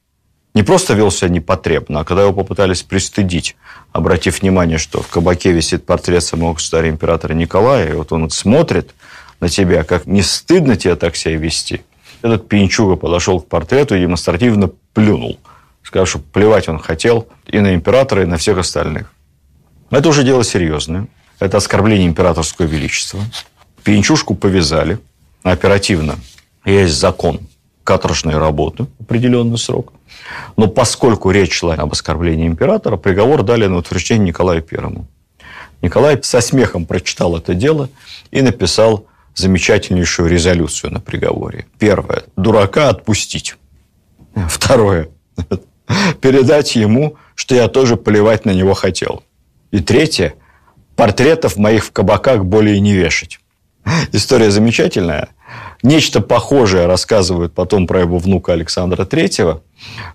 не 0.52 0.62
просто 0.62 0.92
вел 0.92 1.10
себя 1.10 1.30
непотребно, 1.30 2.00
а 2.00 2.04
когда 2.04 2.24
его 2.24 2.34
попытались 2.34 2.82
пристыдить, 2.82 3.56
обратив 3.92 4.42
внимание, 4.42 4.76
что 4.76 5.00
в 5.00 5.08
кабаке 5.08 5.52
висит 5.52 5.86
портрет 5.86 6.22
самого 6.22 6.52
государя 6.52 6.90
императора 6.90 7.32
Николая, 7.32 7.88
и 7.88 7.94
вот 7.94 8.12
он 8.12 8.28
смотрит 8.28 8.94
на 9.42 9.48
тебя, 9.48 9.82
как 9.82 10.06
не 10.06 10.22
стыдно 10.22 10.76
тебе 10.76 10.94
так 10.94 11.16
себя 11.16 11.36
вести. 11.36 11.82
Этот 12.22 12.48
пьянчуга 12.48 12.94
подошел 12.94 13.40
к 13.40 13.48
портрету 13.48 13.96
и 13.96 14.00
демонстративно 14.00 14.70
плюнул. 14.94 15.40
Сказал, 15.82 16.06
что 16.06 16.20
плевать 16.20 16.68
он 16.68 16.78
хотел 16.78 17.26
и 17.46 17.58
на 17.58 17.74
императора, 17.74 18.22
и 18.22 18.26
на 18.26 18.36
всех 18.36 18.58
остальных. 18.58 19.12
Это 19.90 20.08
уже 20.08 20.22
дело 20.22 20.44
серьезное. 20.44 21.08
Это 21.40 21.56
оскорбление 21.56 22.06
императорского 22.06 22.66
величества. 22.66 23.20
Пьянчушку 23.82 24.36
повязали 24.36 25.00
оперативно. 25.42 26.20
Есть 26.64 26.94
закон 26.94 27.40
каторжной 27.82 28.38
работы, 28.38 28.86
определенный 29.00 29.58
срок. 29.58 29.92
Но 30.56 30.68
поскольку 30.68 31.32
речь 31.32 31.54
шла 31.54 31.74
об 31.74 31.90
оскорблении 31.90 32.46
императора, 32.46 32.96
приговор 32.96 33.42
дали 33.42 33.66
на 33.66 33.78
утверждение 33.78 34.28
Николаю 34.28 34.62
Первому. 34.62 35.08
Николай 35.80 36.22
со 36.22 36.40
смехом 36.40 36.86
прочитал 36.86 37.36
это 37.36 37.54
дело 37.54 37.88
и 38.30 38.40
написал 38.40 39.08
замечательнейшую 39.34 40.28
резолюцию 40.28 40.92
на 40.92 41.00
приговоре. 41.00 41.66
Первое. 41.78 42.24
Дурака 42.36 42.88
отпустить. 42.88 43.56
Второе. 44.48 45.08
Передать 46.20 46.76
ему, 46.76 47.16
что 47.34 47.54
я 47.54 47.68
тоже 47.68 47.96
плевать 47.96 48.44
на 48.44 48.50
него 48.52 48.74
хотел. 48.74 49.22
И 49.70 49.80
третье. 49.80 50.34
Портретов 50.96 51.56
моих 51.56 51.84
в 51.84 51.92
кабаках 51.92 52.44
более 52.44 52.78
не 52.80 52.92
вешать. 52.92 53.40
История 54.12 54.50
замечательная. 54.50 55.28
Нечто 55.82 56.20
похожее 56.20 56.86
рассказывают 56.86 57.54
потом 57.54 57.86
про 57.86 58.00
его 58.00 58.18
внука 58.18 58.52
Александра 58.52 59.04
Третьего. 59.04 59.62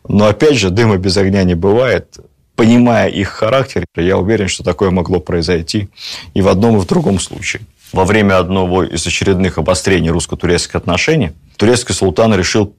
Но, 0.08 0.28
опять 0.28 0.56
же, 0.56 0.70
дыма 0.70 0.98
без 0.98 1.18
огня 1.18 1.44
не 1.44 1.56
бывает. 1.56 2.18
Понимая 2.56 3.10
их 3.10 3.30
характер, 3.30 3.86
я 3.96 4.18
уверен, 4.18 4.48
что 4.48 4.64
такое 4.64 4.90
могло 4.90 5.20
произойти 5.20 5.90
и 6.34 6.42
в 6.42 6.48
одном, 6.48 6.78
и 6.78 6.80
в 6.80 6.86
другом 6.86 7.20
случае 7.20 7.64
во 7.92 8.06
время 8.06 8.38
одного 8.38 8.84
из 8.84 9.06
очередных 9.06 9.58
обострений 9.58 10.10
русско-турецких 10.10 10.76
отношений 10.76 11.32
турецкий 11.58 11.96
султан 11.96 12.34
решил 12.36 12.76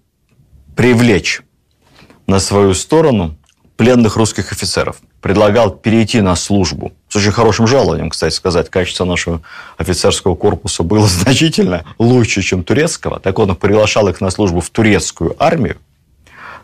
привлечь 0.77 1.41
на 2.27 2.39
свою 2.39 2.75
сторону 2.75 3.37
пленных 3.77 4.17
русских 4.17 4.53
офицеров. 4.53 4.97
Предлагал 5.21 5.71
перейти 5.71 6.21
на 6.21 6.37
службу. 6.37 6.93
С 7.09 7.17
очень 7.17 7.33
хорошим 7.33 7.67
жалованием, 7.67 8.11
кстати 8.11 8.35
сказать. 8.35 8.69
Качество 8.71 9.05
нашего 9.05 9.41
офицерского 9.77 10.35
корпуса 10.35 10.83
было 10.83 11.07
значительно 11.09 11.85
лучше, 11.99 12.43
чем 12.43 12.63
турецкого. 12.63 13.19
Так 13.19 13.39
он 13.39 13.57
приглашал 13.57 14.09
их 14.09 14.21
на 14.21 14.31
службу 14.31 14.61
в 14.61 14.71
турецкую 14.71 15.35
армию 15.43 15.79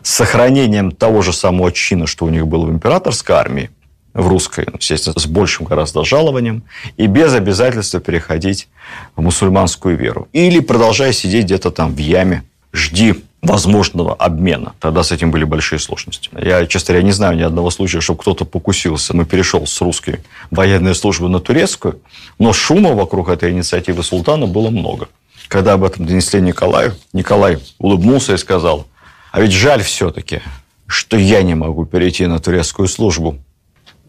с 0.03 0.11
сохранением 0.11 0.91
того 0.91 1.21
же 1.23 1.33
самого 1.33 1.71
чина, 1.71 2.05
что 2.05 2.25
у 2.25 2.29
них 2.29 2.47
было 2.47 2.65
в 2.65 2.69
императорской 2.69 3.35
армии, 3.35 3.71
в 4.15 4.27
русской, 4.27 4.65
естественно, 4.79 5.19
с 5.19 5.27
большим 5.27 5.65
гораздо 5.65 6.03
жалованием, 6.03 6.63
и 6.97 7.05
без 7.05 7.33
обязательства 7.33 7.99
переходить 7.99 8.69
в 9.15 9.21
мусульманскую 9.21 9.97
веру. 9.97 10.29
Или 10.31 10.61
продолжая 10.61 11.11
сидеть 11.11 11.45
где-то 11.45 11.69
там 11.69 11.93
в 11.93 11.97
яме, 11.97 12.43
жди 12.73 13.23
возможного 13.41 14.15
обмена. 14.15 14.73
Тогда 14.79 15.03
с 15.03 15.11
этим 15.11 15.31
были 15.31 15.43
большие 15.43 15.79
сложности. 15.79 16.29
Я, 16.33 16.65
честно 16.65 16.93
говоря, 16.93 17.05
не 17.05 17.11
знаю 17.11 17.37
ни 17.37 17.43
одного 17.43 17.69
случая, 17.69 18.01
чтобы 18.01 18.21
кто-то 18.21 18.45
покусился. 18.45 19.15
Мы 19.15 19.25
перешел 19.25 19.67
с 19.67 19.81
русской 19.81 20.21
военной 20.49 20.95
службы 20.95 21.29
на 21.29 21.39
турецкую, 21.39 21.99
но 22.39 22.53
шума 22.53 22.93
вокруг 22.93 23.29
этой 23.29 23.51
инициативы 23.51 24.01
султана 24.01 24.47
было 24.47 24.69
много. 24.69 25.09
Когда 25.49 25.73
об 25.73 25.83
этом 25.83 26.07
донесли 26.07 26.41
Николаю, 26.41 26.95
Николай 27.13 27.59
улыбнулся 27.77 28.33
и 28.33 28.37
сказал, 28.37 28.87
а 29.31 29.41
ведь 29.41 29.51
жаль 29.51 29.83
все-таки, 29.83 30.41
что 30.87 31.17
я 31.17 31.43
не 31.43 31.53
могу 31.53 31.85
перейти 31.85 32.25
на 32.25 32.39
турецкую 32.39 32.87
службу 32.87 33.37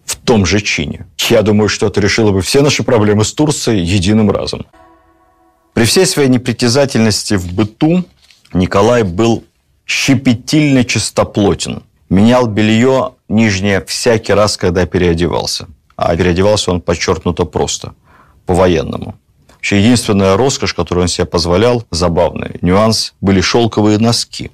в 0.07 0.17
том 0.17 0.47
же 0.47 0.61
чине. 0.61 1.07
Я 1.29 1.43
думаю, 1.43 1.69
что 1.69 1.87
это 1.87 2.01
решило 2.01 2.31
бы 2.31 2.41
все 2.41 2.63
наши 2.63 2.83
проблемы 2.83 3.25
с 3.25 3.33
Турцией 3.33 3.85
единым 3.85 4.31
разом. 4.31 4.65
При 5.75 5.85
всей 5.85 6.07
своей 6.07 6.31
непритязательности 6.31 7.35
в 7.35 7.53
быту 7.53 8.05
Николай 8.55 9.03
был 9.03 9.45
щепетильно 9.85 10.85
чистоплотен. 10.85 11.83
Менял 12.09 12.47
белье 12.47 13.15
нижнее 13.29 13.85
всякий 13.85 14.33
раз, 14.33 14.57
когда 14.57 14.87
переодевался. 14.87 15.67
А 15.97 16.17
переодевался 16.17 16.71
он 16.71 16.81
подчеркнуто 16.81 17.45
просто, 17.45 17.95
по-военному. 18.47 19.17
Вообще, 19.55 19.81
единственная 19.81 20.37
роскошь, 20.37 20.75
которую 20.75 21.03
он 21.03 21.09
себе 21.09 21.27
позволял, 21.27 21.85
забавный 21.91 22.59
нюанс, 22.63 23.15
были 23.21 23.41
шелковые 23.41 23.99
носки, 23.99 24.53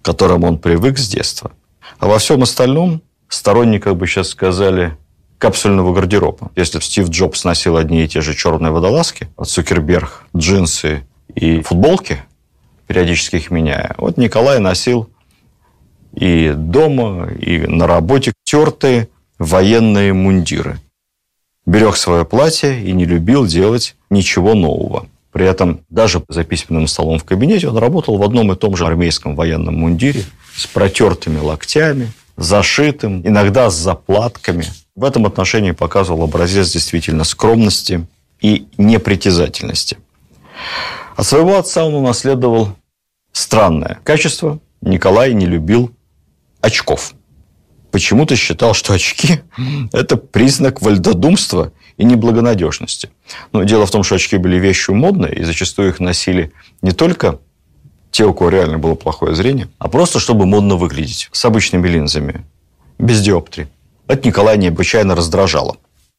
к 0.00 0.04
которым 0.04 0.44
он 0.44 0.58
привык 0.58 0.98
с 0.98 1.08
детства. 1.08 1.50
А 1.98 2.06
во 2.06 2.18
всем 2.18 2.42
остальном 2.42 3.02
сторонник, 3.34 3.84
как 3.84 3.96
бы 3.96 4.06
сейчас 4.06 4.28
сказали, 4.28 4.96
капсульного 5.38 5.92
гардероба. 5.92 6.50
Если 6.56 6.80
Стив 6.80 7.08
Джобс 7.08 7.44
носил 7.44 7.76
одни 7.76 8.04
и 8.04 8.08
те 8.08 8.20
же 8.20 8.34
черные 8.34 8.72
водолазки, 8.72 9.28
а 9.36 9.44
Цукерберг 9.44 10.24
джинсы 10.34 11.06
и 11.34 11.60
футболки, 11.60 12.22
периодически 12.86 13.36
их 13.36 13.50
меняя, 13.50 13.94
вот 13.98 14.16
Николай 14.16 14.58
носил 14.58 15.10
и 16.14 16.52
дома, 16.56 17.28
и 17.32 17.58
на 17.66 17.86
работе 17.86 18.32
тертые 18.44 19.08
военные 19.38 20.12
мундиры. 20.12 20.78
Берег 21.66 21.96
свое 21.96 22.24
платье 22.24 22.82
и 22.82 22.92
не 22.92 23.04
любил 23.04 23.46
делать 23.46 23.96
ничего 24.10 24.54
нового. 24.54 25.06
При 25.32 25.46
этом 25.46 25.80
даже 25.90 26.22
за 26.28 26.44
письменным 26.44 26.86
столом 26.86 27.18
в 27.18 27.24
кабинете 27.24 27.68
он 27.68 27.76
работал 27.78 28.16
в 28.16 28.22
одном 28.22 28.52
и 28.52 28.56
том 28.56 28.76
же 28.76 28.86
армейском 28.86 29.34
военном 29.34 29.74
мундире 29.74 30.22
с 30.54 30.66
протертыми 30.66 31.38
локтями, 31.38 32.12
зашитым, 32.36 33.26
иногда 33.26 33.70
с 33.70 33.74
заплатками. 33.74 34.66
В 34.94 35.04
этом 35.04 35.26
отношении 35.26 35.72
показывал 35.72 36.24
образец 36.24 36.72
действительно 36.72 37.24
скромности 37.24 38.06
и 38.40 38.66
непритязательности. 38.78 39.98
От 41.16 41.26
своего 41.26 41.58
отца 41.58 41.84
он 41.84 41.94
унаследовал 41.94 42.76
странное 43.32 44.00
качество. 44.04 44.60
Николай 44.80 45.32
не 45.32 45.46
любил 45.46 45.94
очков. 46.60 47.14
Почему-то 47.90 48.34
считал, 48.34 48.74
что 48.74 48.92
очки– 48.92 49.40
это 49.92 50.16
признак 50.16 50.82
вальдодумства 50.82 51.72
и 51.96 52.04
неблагонадежности. 52.04 53.10
Но 53.52 53.62
дело 53.62 53.86
в 53.86 53.90
том, 53.90 54.02
что 54.02 54.16
очки 54.16 54.36
были 54.36 54.56
вещью 54.56 54.96
модной, 54.96 55.32
и 55.32 55.44
зачастую 55.44 55.90
их 55.90 56.00
носили 56.00 56.52
не 56.82 56.90
только 56.90 57.38
те, 58.14 58.24
у 58.24 58.32
кого 58.32 58.48
реально 58.50 58.78
было 58.78 58.94
плохое 58.94 59.34
зрение, 59.34 59.68
а 59.80 59.88
просто 59.88 60.20
чтобы 60.20 60.46
модно 60.46 60.76
выглядеть, 60.76 61.28
с 61.32 61.44
обычными 61.44 61.88
линзами, 61.88 62.44
без 62.96 63.20
диоптрии. 63.20 63.66
Это 64.06 64.28
Николая 64.28 64.56
необычайно 64.56 65.16
раздражало. 65.16 65.78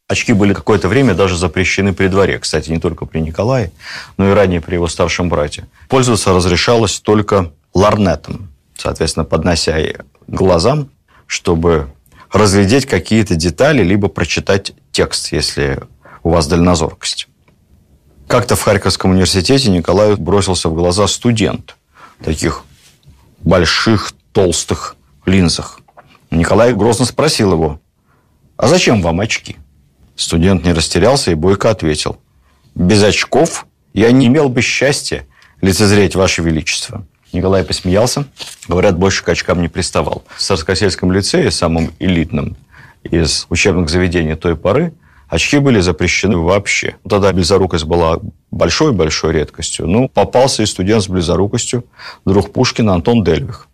Очки 0.10 0.34
были 0.34 0.54
какое-то 0.54 0.90
время 0.90 1.14
даже 1.14 1.38
запрещены 1.38 1.94
при 1.94 2.08
дворе. 2.08 2.38
Кстати, 2.38 2.70
не 2.70 2.80
только 2.80 3.06
при 3.06 3.20
Николае, 3.20 3.72
но 4.18 4.30
и 4.30 4.34
ранее 4.34 4.60
при 4.60 4.74
его 4.74 4.90
старшем 4.90 5.30
брате. 5.30 5.68
Пользоваться 5.88 6.34
разрешалось 6.34 7.00
только 7.00 7.54
ларнетом, 7.74 8.50
соответственно, 8.76 9.24
поднося 9.24 9.78
глазам, 10.28 10.90
чтобы 11.28 11.88
разглядеть 12.30 12.88
какие-то 12.88 13.38
детали, 13.38 13.84
либо 13.84 14.10
прочитать 14.10 14.74
текст, 14.92 15.32
если 15.32 15.80
у 16.24 16.32
вас 16.32 16.46
дальнозоркость. 16.48 17.30
Как-то 18.28 18.58
в 18.58 18.62
Харьковском 18.64 19.12
университете 19.12 19.70
Николаю 19.70 20.18
бросился 20.18 20.68
в 20.68 20.74
глаза 20.74 21.08
студент 21.08 21.78
таких 22.24 22.64
больших, 23.40 24.14
толстых 24.32 24.96
линзах. 25.26 25.80
Николай 26.32 26.74
грозно 26.74 27.06
спросил 27.06 27.54
его, 27.54 27.80
а 28.58 28.68
зачем 28.68 29.02
вам 29.02 29.20
очки? 29.20 29.58
Студент 30.16 30.64
не 30.64 30.74
растерялся 30.74 31.32
и 31.32 31.36
бойко 31.36 31.70
ответил, 31.70 32.20
без 32.74 33.04
очков 33.04 33.66
я 33.94 34.12
не 34.12 34.28
имел 34.28 34.50
бы 34.50 34.62
счастья 34.62 35.26
лицезреть 35.62 36.16
Ваше 36.16 36.42
Величество. 36.42 37.06
Николай 37.32 37.64
посмеялся. 37.64 38.26
Говорят, 38.68 38.98
больше 38.98 39.24
к 39.24 39.30
очкам 39.30 39.62
не 39.62 39.68
приставал. 39.68 40.24
В 40.36 40.42
Царскосельском 40.42 41.12
лицее, 41.12 41.52
самым 41.52 41.94
элитным 42.00 42.56
из 43.04 43.46
учебных 43.50 43.90
заведений 43.90 44.36
той 44.36 44.56
поры, 44.56 44.94
очки 45.28 45.60
были 45.60 45.80
запрещены 45.80 46.38
вообще. 46.38 46.96
Тогда 47.08 47.32
близорукость 47.34 47.86
была 47.86 48.20
большой-большой 48.52 49.34
редкостью. 49.34 49.88
Ну, 49.88 50.10
попался 50.10 50.64
и 50.64 50.66
студент 50.66 51.04
с 51.04 51.08
близорукостью, 51.08 51.86
друг 52.26 52.52
Пушкина 52.54 52.94
Антон 52.94 53.24
Дельвих. 53.24 53.68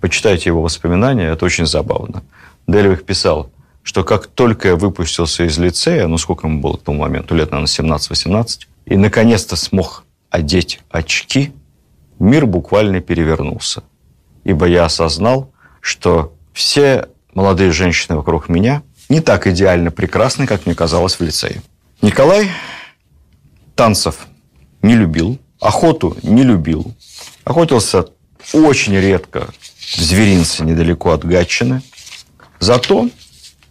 Почитайте 0.00 0.50
его 0.50 0.62
воспоминания, 0.62 1.28
это 1.28 1.44
очень 1.44 1.66
забавно. 1.66 2.22
Дельвих 2.66 3.04
писал, 3.04 3.50
что 3.82 4.04
как 4.04 4.26
только 4.26 4.68
я 4.68 4.76
выпустился 4.76 5.44
из 5.44 5.58
лицея, 5.58 6.06
ну, 6.06 6.18
сколько 6.18 6.46
ему 6.46 6.60
было 6.60 6.76
к 6.76 6.82
тому 6.82 6.98
моменту, 7.00 7.34
лет, 7.34 7.50
наверное, 7.50 7.68
17-18, 7.68 8.66
и 8.86 8.96
наконец-то 8.96 9.56
смог 9.56 10.04
одеть 10.30 10.80
очки, 10.90 11.52
мир 12.18 12.46
буквально 12.46 13.00
перевернулся. 13.00 13.82
Ибо 14.44 14.66
я 14.66 14.84
осознал, 14.84 15.52
что 15.80 16.32
все 16.52 17.08
молодые 17.34 17.72
женщины 17.72 18.16
вокруг 18.16 18.48
меня 18.48 18.82
не 19.12 19.20
так 19.20 19.46
идеально 19.46 19.90
прекрасны, 19.90 20.46
как 20.46 20.64
мне 20.64 20.74
казалось 20.74 21.16
в 21.16 21.22
лицее. 21.22 21.60
Николай 22.00 22.50
танцев 23.74 24.26
не 24.80 24.94
любил, 24.94 25.38
охоту 25.60 26.16
не 26.22 26.42
любил, 26.42 26.94
охотился 27.44 28.06
очень 28.54 28.96
редко, 28.96 29.48
в 29.96 30.00
зверинце 30.00 30.64
недалеко 30.64 31.10
от 31.12 31.26
Гатчины. 31.26 31.82
Зато 32.58 33.10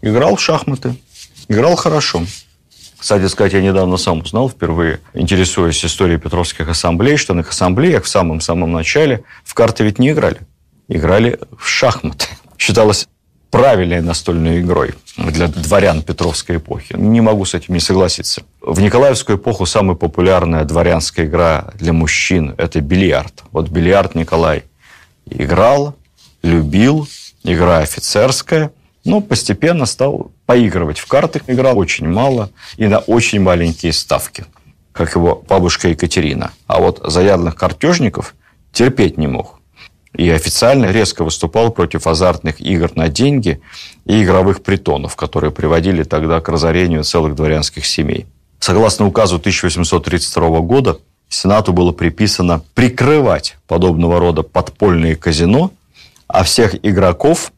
играл 0.04 0.36
в 0.36 0.42
шахматы. 0.42 0.96
Играл 1.48 1.76
хорошо. 1.76 2.24
Кстати 3.00 3.28
сказать, 3.28 3.54
я 3.54 3.62
недавно 3.62 3.98
сам 3.98 4.20
узнал, 4.20 4.48
впервые 4.48 5.00
интересуясь 5.16 5.84
историей 5.84 6.20
Петровских 6.20 6.70
ассамблей, 6.70 7.18
что 7.18 7.34
на 7.34 7.40
их 7.40 7.50
ассамблеях 7.50 8.04
в 8.04 8.08
самом-самом 8.08 8.72
начале 8.72 9.24
в 9.44 9.56
карты 9.56 9.84
ведь 9.84 9.98
не 9.98 10.12
играли. 10.12 10.42
Играли 10.88 11.40
в 11.58 11.68
шахматы. 11.68 12.28
Считалось 12.60 13.08
правильной 13.52 14.02
настольной 14.02 14.62
игрой 14.62 14.96
для 15.18 15.48
дворян 15.48 16.02
Петровской 16.02 16.58
эпохи. 16.58 16.96
Не 16.98 17.22
могу 17.22 17.46
с 17.46 17.54
этим 17.54 17.74
не 17.74 17.80
согласиться. 17.80 18.44
В 18.62 18.82
Николаевскую 18.82 19.38
эпоху 19.38 19.66
самая 19.66 19.96
популярная 19.96 20.64
дворянская 20.64 21.26
игра 21.26 21.72
для 21.76 21.94
мужчин– 21.94 22.56
это 22.58 22.80
бильярд. 22.82 23.44
Вот 23.52 23.70
бильярд 23.70 24.16
Николай 24.16 24.64
играл, 25.30 25.96
любил, 26.42 27.08
игра 27.44 27.80
офицерская, 27.80 28.72
но 29.04 29.20
постепенно 29.20 29.86
стал 29.86 30.32
поигрывать 30.46 31.00
в 31.00 31.08
карты. 31.08 31.42
Играл 31.48 31.78
очень 31.78 32.08
мало 32.08 32.50
и 32.78 32.88
на 32.88 33.00
очень 33.00 33.42
маленькие 33.42 33.94
ставки, 33.94 34.46
как 34.94 35.16
его 35.16 35.44
бабушка 35.48 35.90
Екатерина. 35.90 36.52
А 36.68 36.80
вот 36.80 37.02
заядлых 37.04 37.56
картежников 37.56 38.36
терпеть 38.72 39.18
не 39.18 39.28
мог. 39.28 39.61
И 40.16 40.30
официально 40.30 40.92
резко 40.92 41.24
выступал 41.24 41.72
против 41.72 42.06
азартных 42.06 42.60
игр 42.60 42.92
на 42.96 43.08
деньги 43.08 43.62
и 44.06 44.24
игровых 44.24 44.62
притонов, 44.62 45.16
которые 45.16 45.52
приводили 45.52 46.04
тогда 46.04 46.42
к 46.42 46.50
разорению 46.50 47.04
целых 47.04 47.36
дворянских 47.36 47.86
семей. 47.86 48.26
Согласно 48.60 49.08
указу 49.08 49.38
1832 49.38 50.60
года, 50.60 51.00
Сенату 51.30 51.72
было 51.72 51.94
приписано 51.94 52.62
прикрывать 52.76 53.58
подобного 53.66 54.20
рода 54.20 54.44
подпольные 54.44 55.16
казино, 55.16 55.72
а 56.28 56.44
всех 56.44 56.76
игроков, 56.86 57.54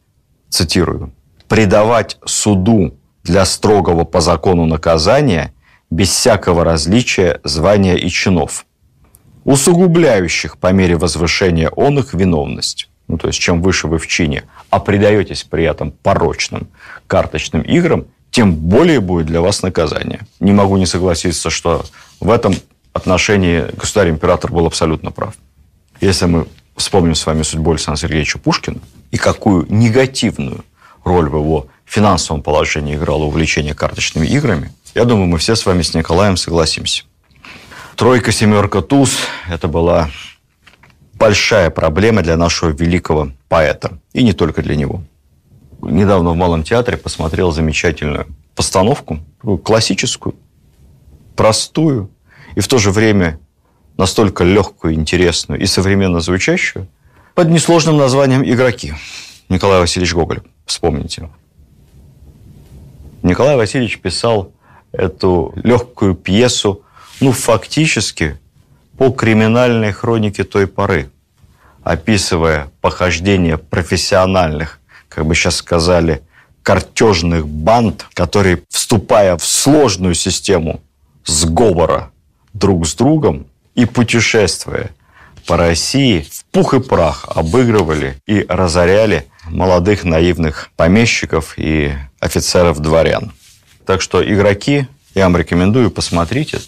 цитирую, 0.49 1.11
предавать 1.47 2.17
суду 2.23 2.93
для 3.23 3.45
строгого 3.45 4.03
по 4.03 4.21
закону 4.21 4.67
наказания 4.67 5.53
без 5.89 6.09
всякого 6.09 6.63
различия 6.63 7.39
звания 7.43 7.95
и 7.95 8.09
чинов, 8.09 8.65
усугубляющих 9.43 10.57
по 10.57 10.71
мере 10.71 10.97
возвышения 10.97 11.69
он 11.69 11.99
их 11.99 12.13
виновность. 12.13 12.89
Ну, 13.07 13.17
то 13.17 13.27
есть, 13.27 13.39
чем 13.39 13.61
выше 13.61 13.87
вы 13.87 13.97
в 13.97 14.07
чине, 14.07 14.43
а 14.69 14.79
предаетесь 14.79 15.43
при 15.43 15.65
этом 15.65 15.91
порочным 15.91 16.67
карточным 17.07 17.61
играм, 17.61 18.05
тем 18.31 18.55
более 18.55 18.99
будет 18.99 19.27
для 19.27 19.41
вас 19.41 19.61
наказание. 19.61 20.21
Не 20.39 20.53
могу 20.53 20.77
не 20.77 20.85
согласиться, 20.85 21.49
что 21.49 21.85
в 22.19 22.31
этом 22.31 22.55
отношении 22.93 23.65
государь-император 23.75 24.51
был 24.51 24.65
абсолютно 24.65 25.11
прав. 25.11 25.35
Если 26.01 26.25
мы 26.25 26.47
вспомним 26.75 27.15
с 27.15 27.25
вами 27.25 27.43
судьбу 27.43 27.71
Александра 27.71 28.01
Сергеевича 28.01 28.39
Пушкина 28.39 28.79
и 29.11 29.17
какую 29.17 29.67
негативную 29.69 30.63
роль 31.03 31.29
в 31.29 31.35
его 31.35 31.67
финансовом 31.85 32.41
положении 32.41 32.95
играло 32.95 33.23
увлечение 33.23 33.75
карточными 33.75 34.25
играми, 34.25 34.71
я 34.95 35.05
думаю, 35.05 35.27
мы 35.27 35.37
все 35.37 35.55
с 35.55 35.65
вами 35.65 35.81
с 35.81 35.93
Николаем 35.93 36.37
согласимся. 36.37 37.03
Тройка, 37.95 38.31
семерка, 38.31 38.81
туз– 38.81 39.19
это 39.49 39.67
была 39.67 40.09
большая 41.13 41.69
проблема 41.69 42.23
для 42.23 42.37
нашего 42.37 42.69
великого 42.69 43.31
поэта. 43.47 43.99
И 44.13 44.23
не 44.23 44.33
только 44.33 44.63
для 44.63 44.75
него. 44.75 45.03
Недавно 45.81 46.31
в 46.31 46.35
Малом 46.35 46.63
театре 46.63 46.97
посмотрел 46.97 47.51
замечательную 47.51 48.27
постановку, 48.55 49.19
классическую, 49.63 50.35
простую, 51.35 52.09
и 52.55 52.61
в 52.61 52.67
то 52.67 52.77
же 52.77 52.91
время 52.91 53.39
настолько 53.97 54.43
легкую, 54.43 54.95
интересную 54.95 55.61
и 55.61 55.65
современно 55.65 56.19
звучащую, 56.19 56.87
под 57.35 57.49
несложным 57.49 57.97
названием 57.97 58.43
«Игроки». 58.43 58.93
Николай 59.49 59.79
Васильевич 59.79 60.13
Гоголь, 60.13 60.41
вспомните. 60.65 61.29
Николай 63.21 63.55
Васильевич 63.55 63.99
писал 63.99 64.51
эту 64.91 65.53
легкую 65.55 66.15
пьесу, 66.15 66.82
ну, 67.23 67.31
фактически 67.31 68.37
по 68.97 69.09
криминальной 69.09 69.93
хронике 69.93 70.43
той 70.43 70.67
поры, 70.67 71.09
описывая 71.81 72.69
похождение 72.81 73.57
профессиональных, 73.57 74.79
как 75.07 75.25
бы 75.25 75.33
сейчас 75.33 75.55
сказали, 75.55 76.21
картежных 76.63 77.47
банд, 77.47 78.07
которые, 78.13 78.63
вступая 78.67 79.37
в 79.37 79.45
сложную 79.45 80.15
систему 80.15 80.81
сговора 81.25 82.11
друг 82.51 82.85
с 82.85 82.93
другом 82.93 83.47
и 83.73 83.85
путешествуя 83.85 84.89
по 85.47 85.55
России, 85.55 86.27
в 86.29 86.43
пух 86.51 86.73
и 86.73 86.81
прах 86.81 87.25
обыгрывали 87.29 88.17
и 88.27 88.45
разоряли 88.49 89.27
молодых 89.45 90.03
наивных 90.03 90.71
помещиков 90.75 91.53
и 91.55 91.93
офицеров-дворян. 92.19 93.31
Так 93.85 94.01
что 94.01 94.21
игроки, 94.21 94.87
я 95.15 95.23
вам 95.23 95.37
рекомендую, 95.37 95.89
посмотрите. 95.89 96.59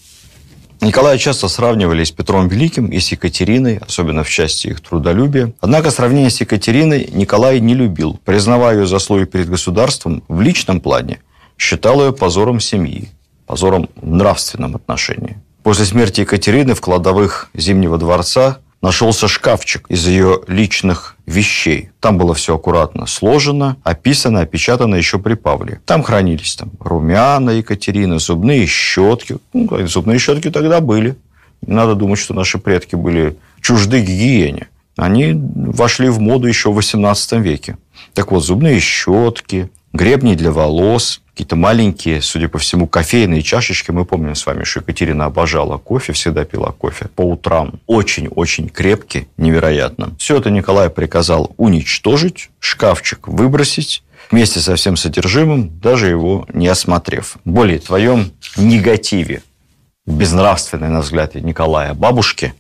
Николая 0.82 1.18
часто 1.18 1.48
сравнивали 1.48 2.04
с 2.04 2.12
Петром 2.12 2.48
Великим 2.48 2.88
и 2.88 3.00
с 3.00 3.12
Екатериной, 3.12 3.78
особенно 3.78 4.24
в 4.24 4.30
части 4.30 4.68
их 4.68 4.82
трудолюбия. 4.82 5.54
Однако 5.62 5.92
сравнение 5.92 6.30
с 6.30 6.42
Екатериной 6.42 7.10
Николай 7.12 7.60
не 7.60 7.74
любил, 7.74 8.20
признавая 8.24 8.80
ее 8.80 8.88
заслуги 8.88 9.26
перед 9.26 9.50
государством 9.50 10.24
в 10.28 10.42
личном 10.42 10.82
плане, 10.82 11.20
считал 11.58 12.06
ее 12.06 12.14
позором 12.14 12.60
семьи, 12.60 13.10
позором 13.46 13.90
в 13.96 14.08
нравственном 14.08 14.76
отношении. 14.76 15.38
После 15.64 15.86
смерти 15.86 16.22
Екатерины 16.22 16.76
в 16.76 16.82
кладовых 16.82 17.50
Зимнего 17.56 17.98
дворца 17.98 18.60
нашелся 18.82 19.28
шкафчик 19.28 19.86
из 19.90 20.08
ее 20.08 20.42
личных 20.48 21.16
вещей. 21.26 21.90
Там 22.00 22.18
было 22.18 22.34
все 22.34 22.56
аккуратно 22.56 23.08
сложено, 23.08 23.78
описано, 23.84 24.42
опечатано 24.42 24.96
еще 24.96 25.20
при 25.20 25.34
Павле. 25.34 25.82
Там 25.86 26.04
хранились 26.04 26.56
там 26.56 26.72
румяна 26.80 27.52
Екатерины, 27.52 28.20
зубные 28.20 28.66
щетки. 28.68 29.38
Ну, 29.54 29.88
зубные 29.88 30.20
щетки 30.20 30.52
тогда 30.52 30.82
были. 30.82 31.16
Не 31.66 31.74
надо 31.74 31.96
думать, 31.96 32.20
что 32.20 32.34
наши 32.34 32.58
предки 32.58 32.96
были 32.96 33.38
чужды 33.62 34.02
гигиене. 34.02 34.68
Они 34.98 35.34
вошли 35.34 36.10
в 36.10 36.20
моду 36.20 36.48
еще 36.48 36.72
в 36.72 36.78
XVIII 36.78 37.42
веке. 37.42 37.78
Так 38.14 38.32
вот, 38.32 38.46
зубные 38.46 38.80
щетки, 38.80 39.70
гребни 39.94 40.36
для 40.36 40.52
волос, 40.52 41.22
какие-то 41.36 41.58
маленькие, 41.58 42.22
судя 42.22 42.48
по 42.48 42.60
всему, 42.60 42.88
кофейные 42.88 43.42
чашечки. 43.42 43.92
Мы 43.92 44.06
помним 44.06 44.36
с 44.36 44.46
вами, 44.46 44.64
что 44.64 44.80
Екатерина 44.80 45.26
обожала 45.26 45.78
кофе, 45.78 46.14
всегда 46.14 46.46
пила 46.46 46.72
кофе 46.72 47.10
по 47.14 47.24
утрам. 47.24 47.82
Очень-очень 47.88 48.70
крепкий, 48.70 49.28
невероятно. 49.36 50.16
Все 50.18 50.38
это 50.38 50.50
Николай 50.50 50.90
приказал 50.90 51.54
уничтожить, 51.58 52.52
шкафчик 52.60 53.28
выбросить, 53.28 54.02
вместе 54.32 54.62
со 54.62 54.78
всем 54.78 54.96
содержимым, 54.96 55.78
даже 55.82 56.08
его 56.08 56.48
не 56.54 56.70
осмотрев. 56.70 57.36
Более 57.44 57.80
твоем 57.80 58.32
негативе, 58.56 59.44
безнравственной, 60.06 60.88
на 60.88 61.02
взгляд 61.02 61.36
Николая, 61.36 61.94
бабушки, 61.94 62.54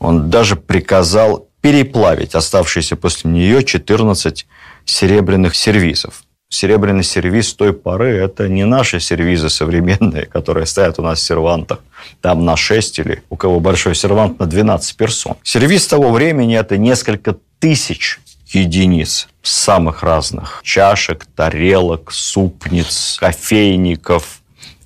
он 0.00 0.30
даже 0.30 0.56
приказал 0.56 1.46
переплавить 1.60 2.34
оставшиеся 2.34 2.96
после 2.96 3.30
нее 3.30 3.62
14 3.62 4.48
серебряных 4.84 5.54
сервизов 5.54 6.24
серебряный 6.54 7.02
сервиз 7.02 7.52
той 7.54 7.72
поры– 7.72 8.16
это 8.24 8.48
не 8.48 8.64
наши 8.64 9.00
сервизы 9.00 9.50
современные, 9.50 10.26
которые 10.26 10.66
стоят 10.66 10.98
у 10.98 11.02
нас 11.02 11.18
в 11.18 11.22
сервантах, 11.22 11.80
там 12.20 12.44
на 12.44 12.56
6 12.56 12.98
или 13.00 13.22
у 13.28 13.36
кого 13.36 13.60
большой 13.60 13.94
сервант 13.94 14.38
на 14.38 14.46
12 14.46 14.96
персон. 14.96 15.36
Сервиз 15.42 15.86
того 15.86 16.10
времени– 16.12 16.56
это 16.58 16.76
несколько 16.76 17.36
тысяч 17.58 18.20
единиц 18.46 19.28
самых 19.42 20.02
разных 20.02 20.60
чашек, 20.62 21.26
тарелок, 21.34 22.12
супниц, 22.12 23.16
кофейников, 23.18 24.40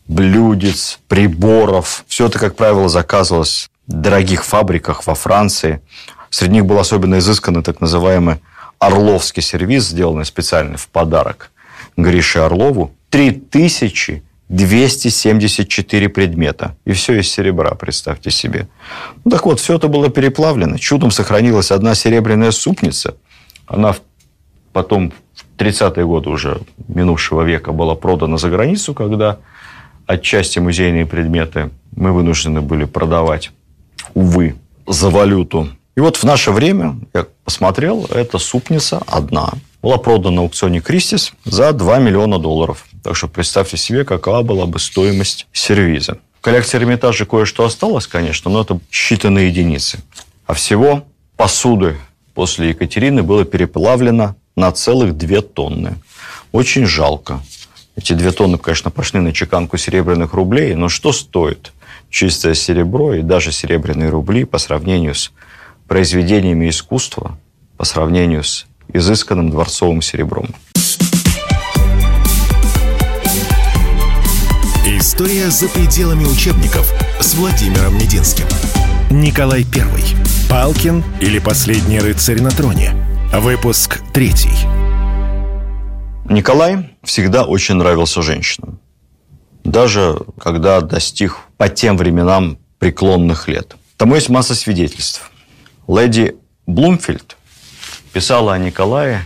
блюдец, 0.07 0.99
приборов. 1.07 2.05
Все 2.09 2.27
это, 2.27 2.39
как 2.39 2.57
правило, 2.57 2.89
заказывалось 2.89 3.69
в 3.87 3.93
дорогих 3.93 4.45
фабриках 4.45 5.07
во 5.07 5.15
Франции. 5.15 5.83
Среди 6.31 6.55
них 6.55 6.67
был 6.67 6.79
особенно 6.79 7.19
изысканный 7.19 7.63
так 7.63 7.81
называемый 7.81 8.37
Орловский 8.79 9.43
сервис, 9.43 9.89
сделанный 9.89 10.25
специально 10.25 10.77
в 10.79 10.89
подарок 10.89 11.51
Грише 11.99 12.39
Орлову, 12.39 12.95
3274 13.11 16.09
предмета. 16.09 16.75
И 16.85 16.93
все 16.93 17.21
из 17.21 17.31
серебра, 17.31 17.75
представьте 17.75 18.31
себе. 18.31 18.69
Ну, 19.25 19.31
так 19.31 19.45
вот, 19.45 19.61
все 19.61 19.77
это 19.77 19.89
было 19.89 20.09
переплавлено. 20.09 20.79
Чудом 20.79 21.11
сохранилась 21.11 21.73
одна 21.73 21.95
серебряная 21.95 22.53
супница. 22.53 23.17
Она 23.67 23.95
потом 24.73 25.13
в 25.35 25.45
30-е 25.59 26.07
годы 26.07 26.31
уже 26.31 26.61
минувшего 26.87 27.43
века 27.43 27.73
была 27.73 27.97
продана 27.97 28.39
за 28.39 28.49
границу, 28.49 28.95
когда 28.95 29.39
отчасти 30.07 30.61
музейные 30.61 31.05
предметы 31.05 31.71
мы 31.97 32.13
вынуждены 32.13 32.61
были 32.61 32.85
продавать, 32.85 33.51
увы, 34.15 34.55
за 34.87 35.11
валюту 35.11 35.69
и 35.99 36.01
вот 36.01 36.17
в 36.17 36.23
наше 36.23 36.53
время, 36.53 36.97
я 37.13 37.27
посмотрел, 37.45 38.05
эта 38.05 38.39
супница 38.39 39.03
одна 39.09 39.55
была 39.83 39.99
продана 39.99 40.37
на 40.37 40.43
аукционе 40.43 40.81
Кристис 40.81 41.33
за 41.45 41.73
2 41.73 41.99
миллиона 41.99 42.39
долларов. 42.39 42.87
Так 43.03 43.17
что 43.17 43.29
представьте 43.29 43.77
себе, 43.77 44.05
какова 44.05 44.43
была 44.43 44.67
бы 44.67 44.79
стоимость 44.79 45.47
сервиза. 45.53 46.19
В 46.41 46.43
коллекции 46.43 46.79
Эрмитажа 46.79 47.27
кое-что 47.27 47.65
осталось, 47.65 48.07
конечно, 48.07 48.51
но 48.51 48.63
это 48.63 48.81
считанные 48.91 49.49
единицы. 49.49 50.01
А 50.47 50.55
всего 50.55 51.05
посуды 51.37 51.97
после 52.35 52.71
Екатерины 52.71 53.23
было 53.23 53.45
переплавлено 53.45 54.37
на 54.57 54.73
целых 54.73 55.17
2 55.17 55.41
тонны. 55.43 55.95
Очень 56.53 56.87
жалко. 56.87 57.41
Эти 57.99 58.13
две 58.13 58.31
тонны, 58.31 58.59
конечно, 58.59 58.93
пошли 58.93 59.19
на 59.19 59.33
чеканку 59.33 59.77
серебряных 59.77 60.33
рублей, 60.33 60.75
но 60.75 60.89
что 60.89 61.13
стоит 61.13 61.73
чистое 62.11 62.55
серебро 62.55 63.15
и 63.15 63.23
даже 63.23 63.51
серебряные 63.51 64.09
рубли 64.09 64.45
по 64.45 64.59
сравнению 64.59 65.17
с 65.17 65.33
произведениями 65.89 66.69
искусства 66.69 67.37
по 67.77 67.85
сравнению 67.85 68.45
с 68.45 68.68
изысканным 68.93 69.51
дворцовым 69.51 70.03
серебром. 70.03 70.55
История 74.87 75.49
за 75.51 75.69
пределами 75.69 76.25
учебников 76.25 76.93
с 77.21 77.35
Владимиром 77.35 77.95
Мединским. 77.95 78.47
Николай 79.11 79.65
Первый. 79.65 80.05
Палкин 80.51 81.03
или 81.21 81.39
последний 81.39 81.99
рыцарь 81.99 82.41
на 82.43 82.51
троне. 82.51 82.93
Выпуск 83.33 84.01
третий. 84.13 84.53
Николай 86.29 86.91
всегда 87.05 87.45
очень 87.45 87.77
нравился 87.77 88.23
женщинам. 88.23 88.81
Даже 89.65 90.19
когда 90.39 90.81
достиг 90.81 91.39
по 91.57 91.69
тем 91.69 91.97
временам 91.97 92.59
преклонных 92.79 93.49
лет. 93.49 93.77
Тому 93.97 94.15
есть 94.15 94.29
масса 94.29 94.55
свидетельств. 94.55 95.31
Леди 95.89 96.37
Блумфильд 96.67 97.38
писала 98.19 98.55
о 98.55 98.59
Николае, 98.59 99.23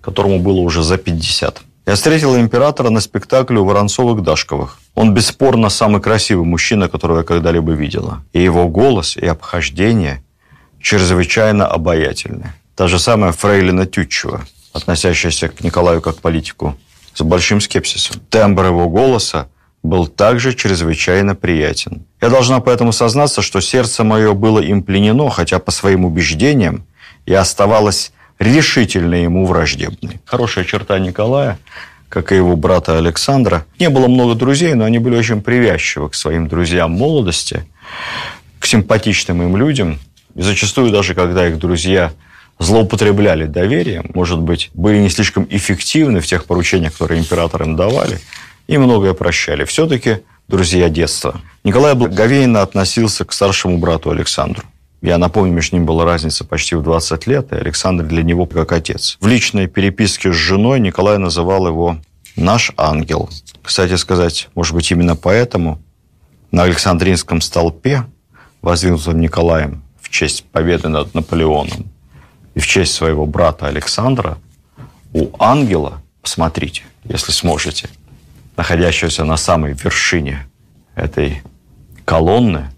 которому 0.00 0.40
было 0.40 0.58
уже 0.58 0.82
за 0.82 0.96
50. 0.96 1.60
Я 1.86 1.94
встретила 1.94 2.40
императора 2.40 2.90
на 2.90 3.00
спектакле 3.00 3.60
у 3.60 3.64
Воронцовых-Дашковых. 3.64 4.70
Он 4.96 5.14
бесспорно 5.14 5.68
самый 5.68 6.00
красивый 6.00 6.44
мужчина, 6.44 6.88
которого 6.88 7.18
я 7.18 7.22
когда-либо 7.22 7.70
видела. 7.74 8.24
И 8.32 8.42
его 8.42 8.68
голос, 8.68 9.16
и 9.16 9.24
обхождение 9.24 10.24
чрезвычайно 10.80 11.68
обаятельны. 11.68 12.54
Та 12.74 12.88
же 12.88 12.98
самая 12.98 13.30
Фрейлина 13.30 13.86
Тютчева, 13.86 14.40
относящаяся 14.72 15.48
к 15.48 15.62
Николаю 15.62 16.00
как 16.00 16.16
политику, 16.16 16.76
с 17.14 17.22
большим 17.22 17.60
скепсисом. 17.60 18.20
Тембр 18.30 18.64
его 18.66 18.88
голоса 18.88 19.46
был 19.84 20.08
также 20.08 20.54
чрезвычайно 20.54 21.36
приятен. 21.36 22.04
Я 22.20 22.30
должна 22.30 22.58
поэтому 22.58 22.90
сознаться, 22.92 23.42
что 23.42 23.60
сердце 23.60 24.02
мое 24.02 24.32
было 24.32 24.58
им 24.58 24.82
пленено, 24.82 25.30
хотя 25.30 25.60
по 25.60 25.70
своим 25.70 26.04
убеждениям 26.04 26.84
я 27.26 27.40
оставалась 27.42 28.10
решительно 28.38 29.14
ему 29.14 29.46
враждебной. 29.46 30.20
Хорошая 30.24 30.64
черта 30.64 30.98
Николая, 30.98 31.58
как 32.08 32.32
и 32.32 32.36
его 32.36 32.56
брата 32.56 32.98
Александра. 32.98 33.66
Не 33.78 33.90
было 33.90 34.08
много 34.08 34.34
друзей, 34.34 34.74
но 34.74 34.84
они 34.84 34.98
были 34.98 35.16
очень 35.16 35.42
привязчивы 35.42 36.10
к 36.10 36.14
своим 36.14 36.48
друзьям 36.48 36.92
молодости, 36.92 37.66
к 38.58 38.66
симпатичным 38.66 39.42
им 39.42 39.56
людям. 39.56 39.98
И 40.34 40.42
зачастую 40.42 40.90
даже, 40.90 41.14
когда 41.14 41.48
их 41.48 41.58
друзья 41.58 42.12
злоупотребляли 42.58 43.46
доверием, 43.46 44.10
может 44.14 44.40
быть, 44.40 44.70
были 44.74 44.98
не 44.98 45.10
слишком 45.10 45.46
эффективны 45.50 46.20
в 46.20 46.26
тех 46.26 46.44
поручениях, 46.44 46.92
которые 46.92 47.20
император 47.20 47.62
им 47.62 47.76
давали, 47.76 48.20
и 48.66 48.78
многое 48.78 49.14
прощали. 49.14 49.64
Все-таки 49.64 50.18
друзья 50.48 50.88
детства. 50.88 51.40
Николай 51.64 51.94
благовейно 51.94 52.62
относился 52.62 53.24
к 53.24 53.32
старшему 53.32 53.78
брату 53.78 54.10
Александру. 54.10 54.64
Я 55.04 55.18
напомню, 55.18 55.52
между 55.52 55.76
ним 55.76 55.84
была 55.84 56.06
разница 56.06 56.46
почти 56.46 56.76
в 56.76 56.82
20 56.82 57.26
лет, 57.26 57.52
и 57.52 57.56
Александр 57.56 58.04
для 58.04 58.22
него 58.22 58.46
как 58.46 58.72
отец. 58.72 59.18
В 59.20 59.26
личной 59.26 59.66
переписке 59.66 60.32
с 60.32 60.34
женой 60.34 60.80
Николай 60.80 61.18
называл 61.18 61.66
его 61.66 61.98
«наш 62.36 62.72
ангел». 62.78 63.28
Кстати 63.62 63.96
сказать, 63.96 64.48
может 64.54 64.74
быть, 64.74 64.90
именно 64.90 65.14
поэтому 65.14 65.78
на 66.50 66.62
Александринском 66.62 67.42
столпе, 67.42 68.04
воздвигнутом 68.62 69.20
Николаем 69.20 69.82
в 70.00 70.08
честь 70.08 70.44
победы 70.44 70.88
над 70.88 71.12
Наполеоном 71.12 71.90
и 72.54 72.60
в 72.60 72.66
честь 72.66 72.94
своего 72.94 73.26
брата 73.26 73.66
Александра, 73.66 74.38
у 75.12 75.28
ангела, 75.38 76.02
посмотрите, 76.22 76.82
если 77.04 77.30
сможете– 77.30 77.90
находящегося 78.56 79.24
на 79.24 79.36
самой 79.36 79.72
вершине 79.72 80.46
этой 80.94 81.42
колонны, 82.04 82.70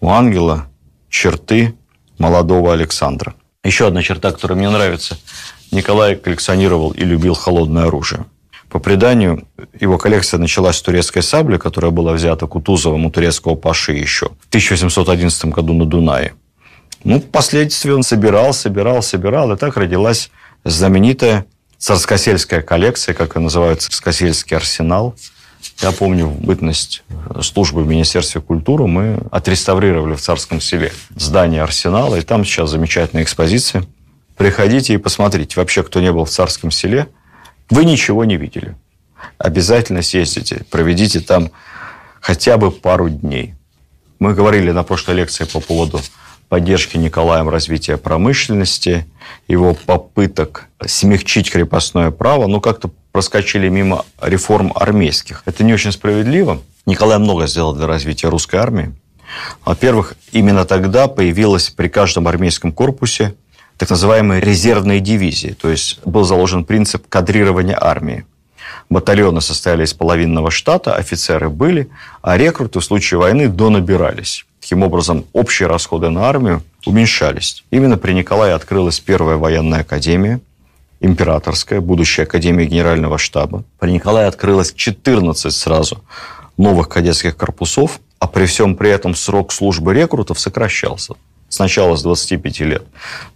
у 0.00 0.10
ангела 0.10 0.66
черты 1.08 1.74
молодого 2.18 2.72
Александра. 2.72 3.34
Еще 3.64 3.86
одна 3.86 4.02
черта, 4.02 4.32
которая 4.32 4.58
мне 4.58 4.70
нравится. 4.70 5.18
Николай 5.72 6.16
коллекционировал 6.16 6.92
и 6.92 7.04
любил 7.04 7.34
холодное 7.34 7.86
оружие. 7.86 8.26
По 8.68 8.78
преданию, 8.78 9.46
его 9.78 9.96
коллекция 9.96 10.38
началась 10.38 10.76
с 10.76 10.82
турецкой 10.82 11.22
сабли, 11.22 11.56
которая 11.56 11.90
была 11.90 12.12
взята 12.12 12.46
Кутузовым 12.46 13.06
у 13.06 13.10
турецкого 13.10 13.54
паши 13.54 13.92
еще 13.92 14.26
в 14.26 14.48
1811 14.48 15.46
году 15.46 15.72
на 15.72 15.86
Дунае. 15.86 16.34
Ну, 17.04 17.20
впоследствии 17.20 17.92
он 17.92 18.02
собирал, 18.02 18.52
собирал, 18.52 19.02
собирал, 19.02 19.52
и 19.52 19.56
так 19.56 19.76
родилась 19.76 20.30
знаменитая 20.64 21.46
царскосельская 21.78 22.62
коллекция, 22.62 23.14
как 23.14 23.36
ее 23.36 23.42
называют, 23.42 23.82
царскосельский 23.82 24.56
арсенал. 24.56 25.14
Я 25.80 25.92
помню, 25.92 26.28
бытность 26.28 27.02
службы 27.42 27.82
в 27.82 27.86
Министерстве 27.86 28.40
культуры 28.40 28.86
мы 28.86 29.18
отреставрировали 29.30 30.14
в 30.14 30.20
Царском 30.20 30.60
селе 30.60 30.92
здание 31.14 31.62
арсенала, 31.62 32.16
и 32.16 32.22
там 32.22 32.44
сейчас 32.44 32.70
замечательная 32.70 33.24
экспозиция. 33.24 33.84
Приходите 34.36 34.94
и 34.94 34.98
посмотрите. 34.98 35.54
Вообще, 35.56 35.82
кто 35.82 36.00
не 36.00 36.12
был 36.12 36.24
в 36.24 36.30
Царском 36.30 36.70
селе, 36.70 37.08
вы 37.70 37.84
ничего 37.84 38.24
не 38.24 38.36
видели. 38.36 38.76
Обязательно 39.38 40.02
съездите, 40.02 40.64
проведите 40.70 41.20
там 41.20 41.50
хотя 42.20 42.58
бы 42.58 42.70
пару 42.70 43.08
дней. 43.08 43.54
Мы 44.18 44.34
говорили 44.34 44.70
на 44.70 44.82
прошлой 44.82 45.16
лекции 45.16 45.44
по 45.44 45.60
поводу 45.60 46.00
поддержки 46.48 46.96
Николаем 46.96 47.48
развития 47.48 47.96
промышленности, 47.96 49.06
его 49.48 49.74
попыток 49.74 50.66
смягчить 50.84 51.50
крепостное 51.50 52.10
право, 52.10 52.46
ну, 52.46 52.60
как-то 52.60 52.90
проскочили 53.12 53.68
мимо 53.68 54.04
реформ 54.20 54.72
армейских. 54.74 55.42
Это 55.46 55.64
не 55.64 55.72
очень 55.72 55.92
справедливо. 55.92 56.60
Николай 56.84 57.18
много 57.18 57.46
сделал 57.46 57.74
для 57.74 57.86
развития 57.86 58.28
русской 58.28 58.56
армии. 58.56 58.94
Во-первых, 59.64 60.14
именно 60.32 60.64
тогда 60.64 61.08
появилась 61.08 61.70
при 61.70 61.88
каждом 61.88 62.28
армейском 62.28 62.72
корпусе 62.72 63.34
так 63.76 63.90
называемые 63.90 64.40
резервные 64.40 65.00
дивизии, 65.00 65.56
то 65.60 65.68
есть 65.68 66.00
был 66.04 66.24
заложен 66.24 66.64
принцип 66.64 67.08
кадрирования 67.08 67.76
армии. 67.78 68.24
Батальоны 68.88 69.40
состояли 69.40 69.84
из 69.84 69.92
половинного 69.92 70.50
штата, 70.50 70.94
офицеры 70.94 71.50
были, 71.50 71.90
а 72.22 72.36
рекруты 72.38 72.80
в 72.80 72.84
случае 72.84 73.18
войны 73.18 73.48
донабирались. 73.48 74.45
Таким 74.66 74.82
образом, 74.82 75.26
общие 75.32 75.68
расходы 75.68 76.10
на 76.10 76.28
армию 76.28 76.60
уменьшались. 76.84 77.62
Именно 77.70 77.98
при 77.98 78.10
Николае 78.10 78.52
открылась 78.52 78.98
первая 78.98 79.36
военная 79.36 79.82
академия, 79.82 80.40
императорская, 80.98 81.80
будущая 81.80 82.26
академия 82.26 82.66
генерального 82.66 83.16
штаба. 83.16 83.62
При 83.78 83.92
Николае 83.92 84.26
открылось 84.26 84.72
14 84.74 85.54
сразу 85.54 86.02
новых 86.56 86.88
кадетских 86.88 87.36
корпусов, 87.36 88.00
а 88.18 88.26
при 88.26 88.46
всем 88.46 88.74
при 88.74 88.90
этом 88.90 89.14
срок 89.14 89.52
службы 89.52 89.94
рекрутов 89.94 90.40
сокращался. 90.40 91.14
Сначала 91.48 91.94
с 91.94 92.02
25 92.02 92.60
лет 92.62 92.82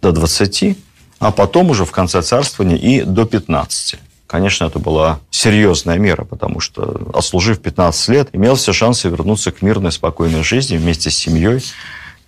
до 0.03 0.11
20, 0.11 0.77
а 1.21 1.31
потом 1.31 1.71
уже 1.71 1.85
в 1.85 1.93
конце 1.93 2.23
царствования 2.23 2.77
и 2.77 3.03
до 3.03 3.25
15. 3.25 4.01
Конечно, 4.31 4.67
это 4.67 4.79
была 4.79 5.19
серьезная 5.31 5.99
мера, 5.99 6.23
потому 6.23 6.61
что, 6.61 7.11
отслужив 7.13 7.61
15 7.61 8.09
лет, 8.11 8.29
имел 8.33 8.55
все 8.55 8.73
шансы 8.73 9.09
вернуться 9.09 9.51
к 9.51 9.61
мирной, 9.61 9.91
спокойной 9.91 10.45
жизни 10.45 10.77
вместе 10.77 11.11
с 11.11 11.17
семьей, 11.17 11.65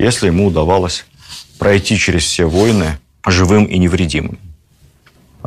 если 0.01 0.27
ему 0.27 0.49
удавалось 0.49 1.07
пройти 1.61 1.97
через 1.97 2.25
все 2.25 2.47
войны 2.47 2.99
живым 3.25 3.67
и 3.67 3.79
невредимым. 3.79 4.41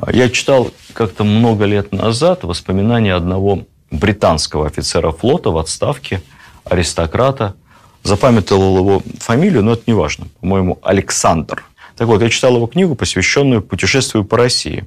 Я 0.10 0.30
читал 0.30 0.72
как-то 0.94 1.26
много 1.26 1.66
лет 1.66 1.92
назад 1.92 2.46
воспоминания 2.46 3.14
одного 3.14 3.66
британского 3.92 4.68
офицера 4.68 5.12
флота 5.12 5.52
в 5.52 5.58
отставке, 5.58 6.22
аристократа. 6.64 7.56
Запамятовал 8.04 8.78
его 8.78 9.04
фамилию, 9.20 9.62
но 9.62 9.74
это 9.74 9.84
не 9.88 9.94
важно. 9.94 10.28
По-моему, 10.40 10.80
Александр. 10.84 11.66
Так 11.98 12.08
вот, 12.08 12.22
я 12.22 12.30
читал 12.30 12.56
его 12.56 12.68
книгу, 12.68 12.96
посвященную 12.96 13.62
путешествию 13.62 14.24
по 14.24 14.38
России. 14.38 14.86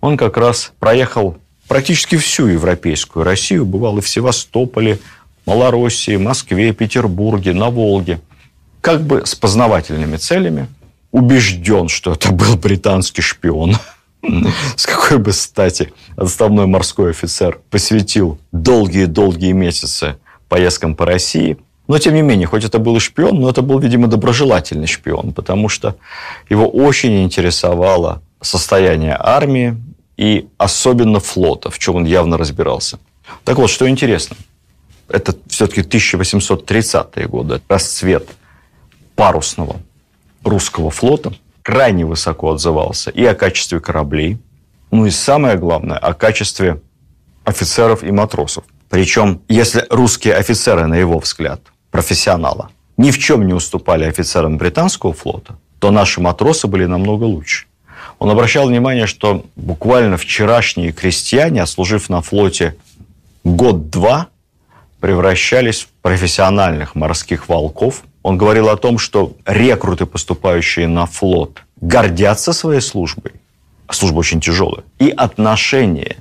Он 0.00 0.16
как 0.16 0.36
раз 0.36 0.72
проехал 0.78 1.36
практически 1.66 2.16
всю 2.16 2.46
европейскую 2.46 3.24
Россию, 3.24 3.66
бывал 3.66 3.98
и 3.98 4.00
в 4.00 4.08
Севастополе, 4.08 4.98
Малороссии, 5.46 6.16
Москве, 6.16 6.72
Петербурге, 6.72 7.52
на 7.52 7.70
Волге. 7.70 8.20
Как 8.80 9.02
бы 9.02 9.24
с 9.24 9.34
познавательными 9.34 10.16
целями. 10.16 10.68
Убежден, 11.10 11.88
что 11.88 12.12
это 12.12 12.32
был 12.32 12.56
британский 12.56 13.22
шпион. 13.22 13.76
С 14.76 14.84
какой 14.84 15.18
бы 15.18 15.32
стати 15.32 15.92
отставной 16.16 16.66
морской 16.66 17.10
офицер 17.10 17.60
посвятил 17.70 18.38
долгие-долгие 18.52 19.52
месяцы 19.52 20.16
поездкам 20.48 20.94
по 20.94 21.06
России. 21.06 21.56
Но, 21.86 21.98
тем 21.98 22.14
не 22.14 22.22
менее, 22.22 22.46
хоть 22.46 22.64
это 22.64 22.78
был 22.78 22.96
и 22.96 23.00
шпион, 23.00 23.40
но 23.40 23.48
это 23.48 23.62
был, 23.62 23.78
видимо, 23.78 24.08
доброжелательный 24.08 24.86
шпион, 24.86 25.32
потому 25.32 25.70
что 25.70 25.96
его 26.50 26.68
очень 26.68 27.22
интересовало 27.22 28.20
состояние 28.42 29.16
армии 29.18 29.76
и 30.18 30.48
особенно 30.58 31.20
флота, 31.20 31.70
в 31.70 31.78
чем 31.78 31.96
он 31.96 32.04
явно 32.04 32.36
разбирался. 32.36 32.98
Так 33.44 33.56
вот, 33.56 33.70
что 33.70 33.88
интересно, 33.88 34.36
это 35.08 35.34
все-таки 35.48 35.80
1830-е 35.80 37.26
годы, 37.26 37.62
расцвет 37.68 38.28
парусного 39.16 39.80
русского 40.44 40.90
флота– 40.90 41.32
крайне 41.68 42.06
высоко 42.06 42.52
отзывался 42.52 43.10
и 43.10 43.26
о 43.26 43.34
качестве 43.34 43.78
кораблей, 43.78 44.38
ну 44.90 45.04
и 45.04 45.10
самое 45.10 45.58
главное, 45.58 45.98
о 45.98 46.14
качестве 46.14 46.80
офицеров 47.44 48.02
и 48.02 48.10
матросов. 48.10 48.64
Причем, 48.88 49.42
если 49.48 49.84
русские 49.90 50.36
офицеры, 50.36 50.86
на 50.86 50.94
его 50.94 51.18
взгляд, 51.18 51.60
профессионала, 51.90 52.70
ни 52.96 53.10
в 53.10 53.18
чем 53.18 53.46
не 53.46 53.52
уступали 53.52 54.04
офицерам 54.04 54.56
британского 54.56 55.12
флота, 55.12 55.58
то 55.78 55.90
наши 55.90 56.22
матросы 56.22 56.68
были 56.68 56.86
намного 56.86 57.24
лучше. 57.24 57.66
Он 58.18 58.30
обращал 58.30 58.66
внимание, 58.68 59.06
что 59.06 59.44
буквально 59.56 60.16
вчерашние 60.16 60.92
крестьяне, 60.92 61.62
отслужив 61.62 62.08
на 62.08 62.20
флоте 62.20 62.76
год-два, 63.44 64.28
превращались 65.00 65.82
в 65.82 65.88
профессиональных 66.02 66.94
морских 66.94 67.48
волков, 67.48 68.02
он 68.22 68.36
говорил 68.36 68.68
о 68.68 68.76
том, 68.76 68.98
что 68.98 69.36
рекруты, 69.46 70.04
поступающие 70.04 70.88
на 70.88 71.06
флот, 71.06 71.62
гордятся 71.80 72.52
своей 72.52 72.80
службой. 72.80 73.32
Служба 73.90 74.18
очень 74.18 74.40
тяжелая. 74.40 74.84
И 74.98 75.08
отношения 75.08 76.16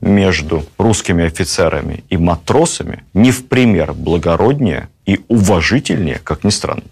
между 0.00 0.64
русскими 0.78 1.24
офицерами 1.24 2.02
и 2.08 2.16
матросами 2.16 3.04
не 3.14 3.30
в 3.30 3.46
пример 3.46 3.92
благороднее 3.92 4.88
и 5.06 5.20
уважительнее, 5.28 6.20
как 6.24 6.42
ни 6.42 6.50
странно, 6.50 6.82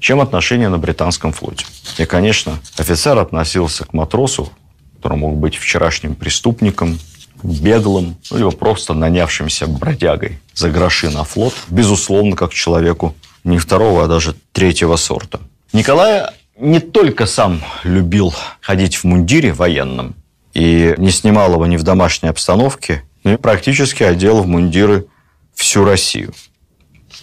чем 0.00 0.20
отношения 0.20 0.68
на 0.68 0.78
британском 0.78 1.32
флоте. 1.32 1.66
И, 1.98 2.04
конечно, 2.04 2.58
офицер 2.76 3.18
относился 3.18 3.84
к 3.84 3.92
матросу, 3.92 4.50
который 4.96 5.18
мог 5.18 5.36
быть 5.36 5.56
вчерашним 5.56 6.14
преступником, 6.14 6.98
беглым, 7.42 8.16
ну, 8.30 8.38
либо 8.38 8.50
просто 8.50 8.94
нанявшимся 8.94 9.66
бродягой 9.66 10.40
за 10.54 10.70
гроши 10.70 11.10
на 11.10 11.24
флот, 11.24 11.54
безусловно, 11.68 12.36
как 12.36 12.52
человеку 12.52 13.14
не 13.44 13.58
второго, 13.58 14.04
а 14.04 14.08
даже 14.08 14.34
третьего 14.52 14.96
сорта. 14.96 15.40
Николай 15.72 16.26
не 16.58 16.80
только 16.80 17.26
сам 17.26 17.62
любил 17.84 18.34
ходить 18.60 18.96
в 18.96 19.04
мундире 19.04 19.52
военном 19.52 20.14
и 20.54 20.94
не 20.98 21.10
снимал 21.10 21.52
его 21.52 21.66
ни 21.66 21.76
в 21.76 21.84
домашней 21.84 22.30
обстановке, 22.30 23.04
но 23.22 23.34
и 23.34 23.36
практически 23.36 24.02
одел 24.02 24.42
в 24.42 24.46
мундиры 24.46 25.06
всю 25.54 25.84
Россию. 25.84 26.34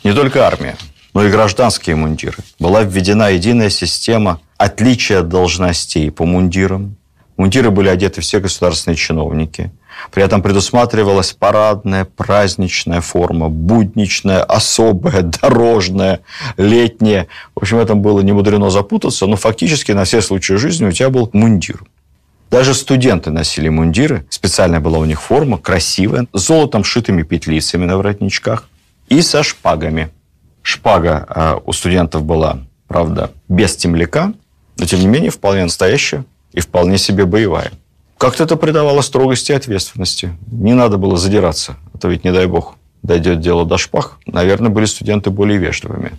Не 0.03 0.13
только 0.13 0.47
армия, 0.47 0.77
но 1.15 1.25
и 1.25 1.31
гражданские 1.31 1.95
мундиры. 1.95 2.37
Была 2.59 2.83
введена 2.83 3.31
единая 3.31 3.71
система 3.71 4.39
отличия 4.57 5.23
должностей 5.23 6.11
по 6.11 6.25
мундирам. 6.25 6.95
Мундиры 7.37 7.71
были 7.71 7.89
одеты 7.89 8.21
все 8.21 8.39
государственные 8.39 8.97
чиновники– 8.97 9.71
при 10.11 10.23
этом 10.23 10.41
предусматривалась 10.41 11.33
парадная, 11.33 12.05
праздничная 12.05 13.01
форма, 13.01 13.49
будничная, 13.49 14.43
особая, 14.43 15.21
дорожная, 15.21 16.21
летняя. 16.57 17.27
В 17.55 17.61
общем, 17.61 17.77
в 17.77 17.81
этом 17.81 18.01
было 18.01 18.21
не 18.21 18.31
мудрено 18.31 18.69
запутаться, 18.69 19.25
но 19.25 19.35
фактически 19.35 19.91
на 19.91 20.03
все 20.03 20.21
случаи 20.21 20.53
жизни 20.53 20.85
у 20.85 20.91
тебя 20.91 21.09
был 21.09 21.29
мундир. 21.33 21.83
Даже 22.51 22.73
студенты 22.73 23.31
носили 23.31 23.69
мундиры, 23.69 24.25
специальная 24.29 24.79
была 24.79 24.99
у 24.99 25.05
них 25.05 25.21
форма, 25.21 25.57
красивая, 25.57 26.27
с 26.31 26.41
золотом 26.41 26.83
шитыми 26.83 27.23
петлицами 27.23 27.85
на 27.85 27.97
воротничках 27.97 28.69
и 29.09 29.21
со 29.21 29.43
шпагами. 29.43 30.09
Шпага 30.75 31.25
э, 31.29 31.59
у 31.65 31.71
студентов 31.71 32.23
была, 32.23 32.59
правда, 32.87 33.31
без 33.47 33.77
темляка, 33.77 34.33
но 34.77 34.85
тем 34.85 34.99
не 34.99 35.07
менее 35.07 35.31
вполне 35.31 35.63
настоящая 35.63 36.25
и 36.51 36.59
вполне 36.59 36.97
себе 36.97 37.25
боевая. 37.25 37.71
Как-то 38.17 38.43
это 38.43 38.57
придавало 38.57 38.99
строгости 39.01 39.53
и 39.53 39.55
ответственности. 39.55 40.37
Не 40.51 40.73
надо 40.73 40.97
было 40.97 41.15
задираться. 41.15 41.77
Это 41.93 42.09
ведь, 42.09 42.25
не 42.25 42.33
дай 42.33 42.45
бог, 42.45 42.75
дойдет 43.03 43.39
дело 43.39 43.65
до 43.65 43.77
шпах. 43.77 44.19
Наверное, 44.25 44.69
были 44.69 44.83
студенты 44.83 45.29
более 45.29 45.57
вежливыми. 45.59 46.11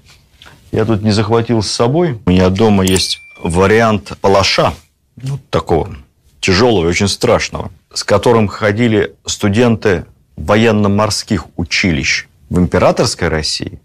Я 0.72 0.86
тут 0.86 1.02
не 1.02 1.10
захватил 1.10 1.62
с 1.62 1.70
собой. 1.70 2.18
У 2.24 2.30
меня 2.30 2.48
дома 2.48 2.82
есть 2.82 3.20
вариант 3.42 4.14
палаша, 4.22 4.72
ну, 5.16 5.38
такого 5.50 5.94
тяжелого 6.40 6.86
и 6.86 6.88
очень 6.88 7.08
страшного, 7.08 7.70
с 7.92 8.04
которым 8.04 8.48
ходили 8.48 9.14
студенты 9.26 10.06
военно-морских 10.36 11.44
училищ 11.56 12.26
в 12.48 12.58
императорской 12.58 13.28
России, 13.28 13.80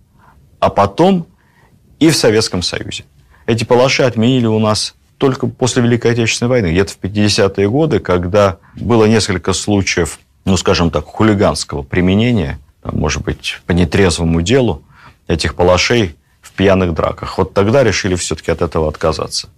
а 0.62 0.70
потом 0.70 1.28
и 2.00 2.10
в 2.10 2.16
Советском 2.16 2.62
Союзе. 2.62 3.04
Эти 3.48 3.66
палаши 3.66 4.04
отменили 4.04 4.46
у 4.46 4.60
нас 4.60 4.96
только 5.18 5.48
после 5.48 5.84
Великой 5.84 6.12
Отечественной 6.14 6.50
войны, 6.50 6.72
где-то 6.72 6.94
в 6.94 7.00
50-е 7.00 7.70
годы, 7.70 8.00
когда 8.00 8.58
было 8.76 9.06
несколько 9.06 9.54
случаев, 9.54 10.20
ну, 10.46 10.56
скажем 10.58 10.92
так, 10.92 11.06
хулиганского 11.06 11.82
применения, 11.82 12.60
может 12.84 13.24
быть, 13.24 13.60
по 13.66 13.72
нетрезвому 13.72 14.42
делу 14.42 14.84
этих 15.28 15.56
палашей 15.56 16.16
в 16.42 16.52
пьяных 16.52 16.94
драках. 16.94 17.38
Вот 17.38 17.54
тогда 17.54 17.84
решили 17.84 18.16
все-таки 18.16 18.52
от 18.52 18.62
этого 18.62 18.88
отказаться. 18.88 19.50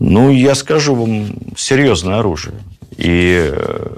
Ну, 0.00 0.30
я 0.30 0.54
скажу 0.54 0.94
вам, 0.94 1.28
серьезное 1.56 2.18
оружие. 2.18 2.54
И 2.96 3.50
э, 3.52 3.96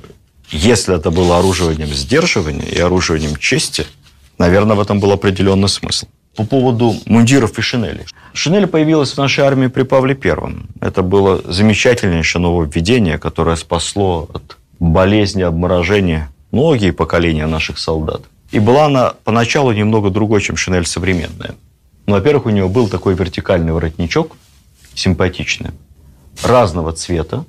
если 0.51 0.97
это 0.97 1.11
было 1.11 1.39
оружием 1.39 1.87
сдерживания 1.89 2.67
и 2.67 2.79
оружием 2.79 3.37
чести, 3.37 3.87
наверное, 4.37 4.77
в 4.77 4.81
этом 4.81 5.01
был 5.01 5.13
определенный 5.13 5.69
смысл 5.69 6.07
по 6.37 6.45
поводу 6.45 6.95
мундиров 7.07 7.59
и 7.59 7.63
шинелей. 7.63 8.07
Шинель 8.33 8.67
появилась 8.67 9.13
в 9.13 9.19
нашей 9.19 9.45
армии 9.45 9.67
при 9.67 9.83
Павле 9.83 10.15
Первом. 10.15 10.69
Это 10.81 11.03
было 11.03 11.43
замечательнейшее 11.45 12.41
нововведение, 12.41 13.19
которое 13.19 13.57
спасло 13.57 14.29
от 14.33 14.57
болезни, 14.79 15.43
обморожения 15.43 16.31
многие 16.51 16.93
поколения 16.93 17.47
наших 17.47 17.79
солдат. 17.79 18.23
И 18.51 18.59
была 18.59 18.87
она 18.87 19.15
поначалу 19.25 19.73
немного 19.73 20.11
другой, 20.11 20.41
чем 20.41 20.57
шинель 20.57 20.87
современная. 20.87 21.55
Ну, 22.07 22.15
во-первых, 22.15 22.47
у 22.47 22.51
нее 22.51 22.69
был 22.69 22.89
такой 22.89 23.15
вертикальный 23.15 23.73
воротничок, 23.73 24.37
симпатичный, 24.95 25.71
разного 26.43 26.93
цвета. 26.93 27.45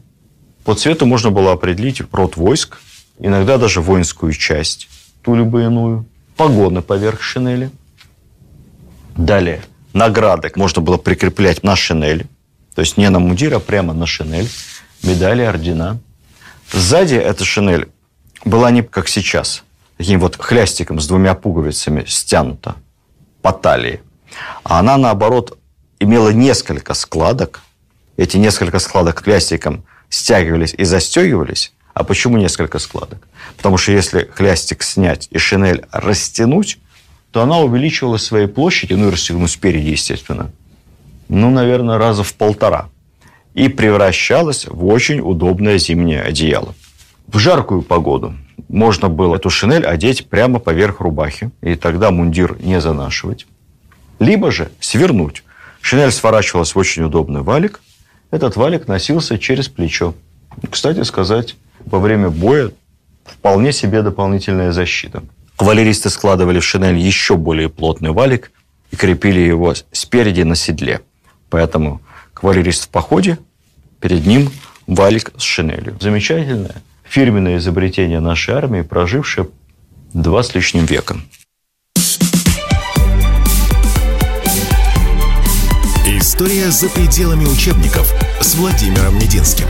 По 0.63 0.75
цвету 0.75 1.05
можно 1.05 1.31
было 1.31 1.53
определить 1.53 2.01
род 2.11 2.37
войск, 2.37 2.79
иногда 3.19 3.57
даже 3.57 3.81
воинскую 3.81 4.31
часть, 4.33 4.87
ту 5.21 5.35
либо 5.35 5.63
иную, 5.63 6.05
погоны 6.35 6.81
поверх 6.81 7.21
шинели– 7.21 7.71
Далее, 9.15 9.61
награды 9.93 10.51
можно 10.55 10.81
было 10.81 10.97
прикреплять 10.97 11.63
на 11.63 11.75
шинель, 11.75 12.27
то 12.75 12.81
есть 12.81 12.97
не 12.97 13.09
на 13.09 13.19
мундир, 13.19 13.53
а 13.53 13.59
прямо 13.59 13.93
на 13.93 14.07
шинель, 14.07 14.49
медали, 15.03 15.43
ордена. 15.43 15.99
Сзади 16.71 17.15
эта 17.15 17.45
шинель 17.45 17.89
была 18.43 18.71
не 18.71 18.81
как 18.81 19.07
сейчас, 19.07 19.63
таким 19.97 20.19
вот 20.19 20.37
хлястиком 20.37 20.99
с 20.99 21.07
двумя 21.07 21.35
пуговицами 21.35 22.05
стянута 22.07 22.75
по 23.41 23.51
талии, 23.51 24.01
а 24.63 24.79
она, 24.79 24.97
наоборот, 24.97 25.57
имела 25.99 26.29
несколько 26.29 26.93
складок. 26.93 27.61
Эти 28.17 28.37
несколько 28.37 28.79
складок 28.79 29.23
хлястиком 29.23 29.85
стягивались 30.09 30.73
и 30.73 30.83
застегивались. 30.83 31.73
А 31.93 32.03
почему 32.03 32.37
несколько 32.37 32.79
складок? 32.79 33.27
Потому 33.57 33.77
что 33.77 33.91
если 33.91 34.29
хлястик 34.33 34.81
снять 34.81 35.27
и 35.29 35.37
шинель 35.37 35.85
растянуть, 35.91 36.79
то 37.33 37.41
она 37.41 37.57
увеличивала 37.57 38.17
своей 38.17 38.45
площади, 38.47 38.93
ну 38.93 39.07
и 39.07 39.11
расстегнуть 39.11 39.49
спереди, 39.49 39.89
естественно, 39.89 40.51
ну, 41.29 41.49
наверное, 41.49 41.97
раза 41.97 42.23
в 42.23 42.31
полтора. 42.35 42.89
И 43.55 43.69
превращалась 43.69 44.67
в 44.67 44.85
очень 44.85 45.19
удобное 45.19 45.79
зимнее 45.79 46.21
одеяло. 46.21 46.75
В 47.25 47.39
жаркую 47.39 47.81
погоду 47.81 48.35
можно 48.69 49.09
было 49.09 49.37
эту 49.37 49.49
шинель 49.49 49.83
одеть 49.83 50.29
прямо 50.29 50.59
поверх 50.59 50.99
рубахи, 50.99 51.49
и 51.61 51.73
тогда 51.73 52.11
мундир 52.11 52.55
не 52.61 52.79
занашивать. 52.79 53.47
Либо 54.19 54.51
же 54.51 54.69
свернуть. 54.79 55.43
Шинель 55.81 56.11
сворачивалась 56.11 56.75
в 56.75 56.77
очень 56.77 57.03
удобный 57.03 57.41
валик. 57.41 57.81
Этот 58.29 58.55
валик 58.57 58.87
носился 58.87 59.39
через 59.39 59.67
плечо. 59.69 60.13
Кстати 60.69 61.01
сказать, 61.01 61.55
во 61.83 61.97
время 61.97 62.29
боя 62.29 62.71
вполне 63.25 63.71
себе 63.71 64.03
дополнительная 64.03 64.71
защита. 64.71 65.23
Кавалеристы 65.63 66.09
складывали 66.09 66.59
в 66.59 66.65
шинель 66.65 66.97
еще 66.97 67.37
более 67.37 67.69
плотный 67.69 68.11
валик 68.11 68.51
и 68.91 68.97
крепили 68.97 69.39
его 69.39 69.73
спереди 69.93 70.41
на 70.41 70.55
седле. 70.55 70.99
Поэтому 71.49 72.01
кавалерист 72.33 72.83
в 72.83 72.89
походе, 72.89 73.37
перед 74.01 74.25
ним 74.25 74.51
валик 74.87 75.31
с 75.37 75.41
шинелью. 75.41 75.95
Замечательное 76.01 76.75
фирменное 77.05 77.59
изобретение 77.59 78.19
нашей 78.19 78.55
армии, 78.55 78.81
прожившее 78.81 79.47
два 80.13 80.43
с 80.43 80.53
лишним 80.53 80.83
века. 80.83 81.15
История 86.05 86.71
за 86.71 86.89
пределами 86.89 87.45
учебников 87.45 88.13
с 88.41 88.55
Владимиром 88.55 89.15
Мединским. 89.15 89.67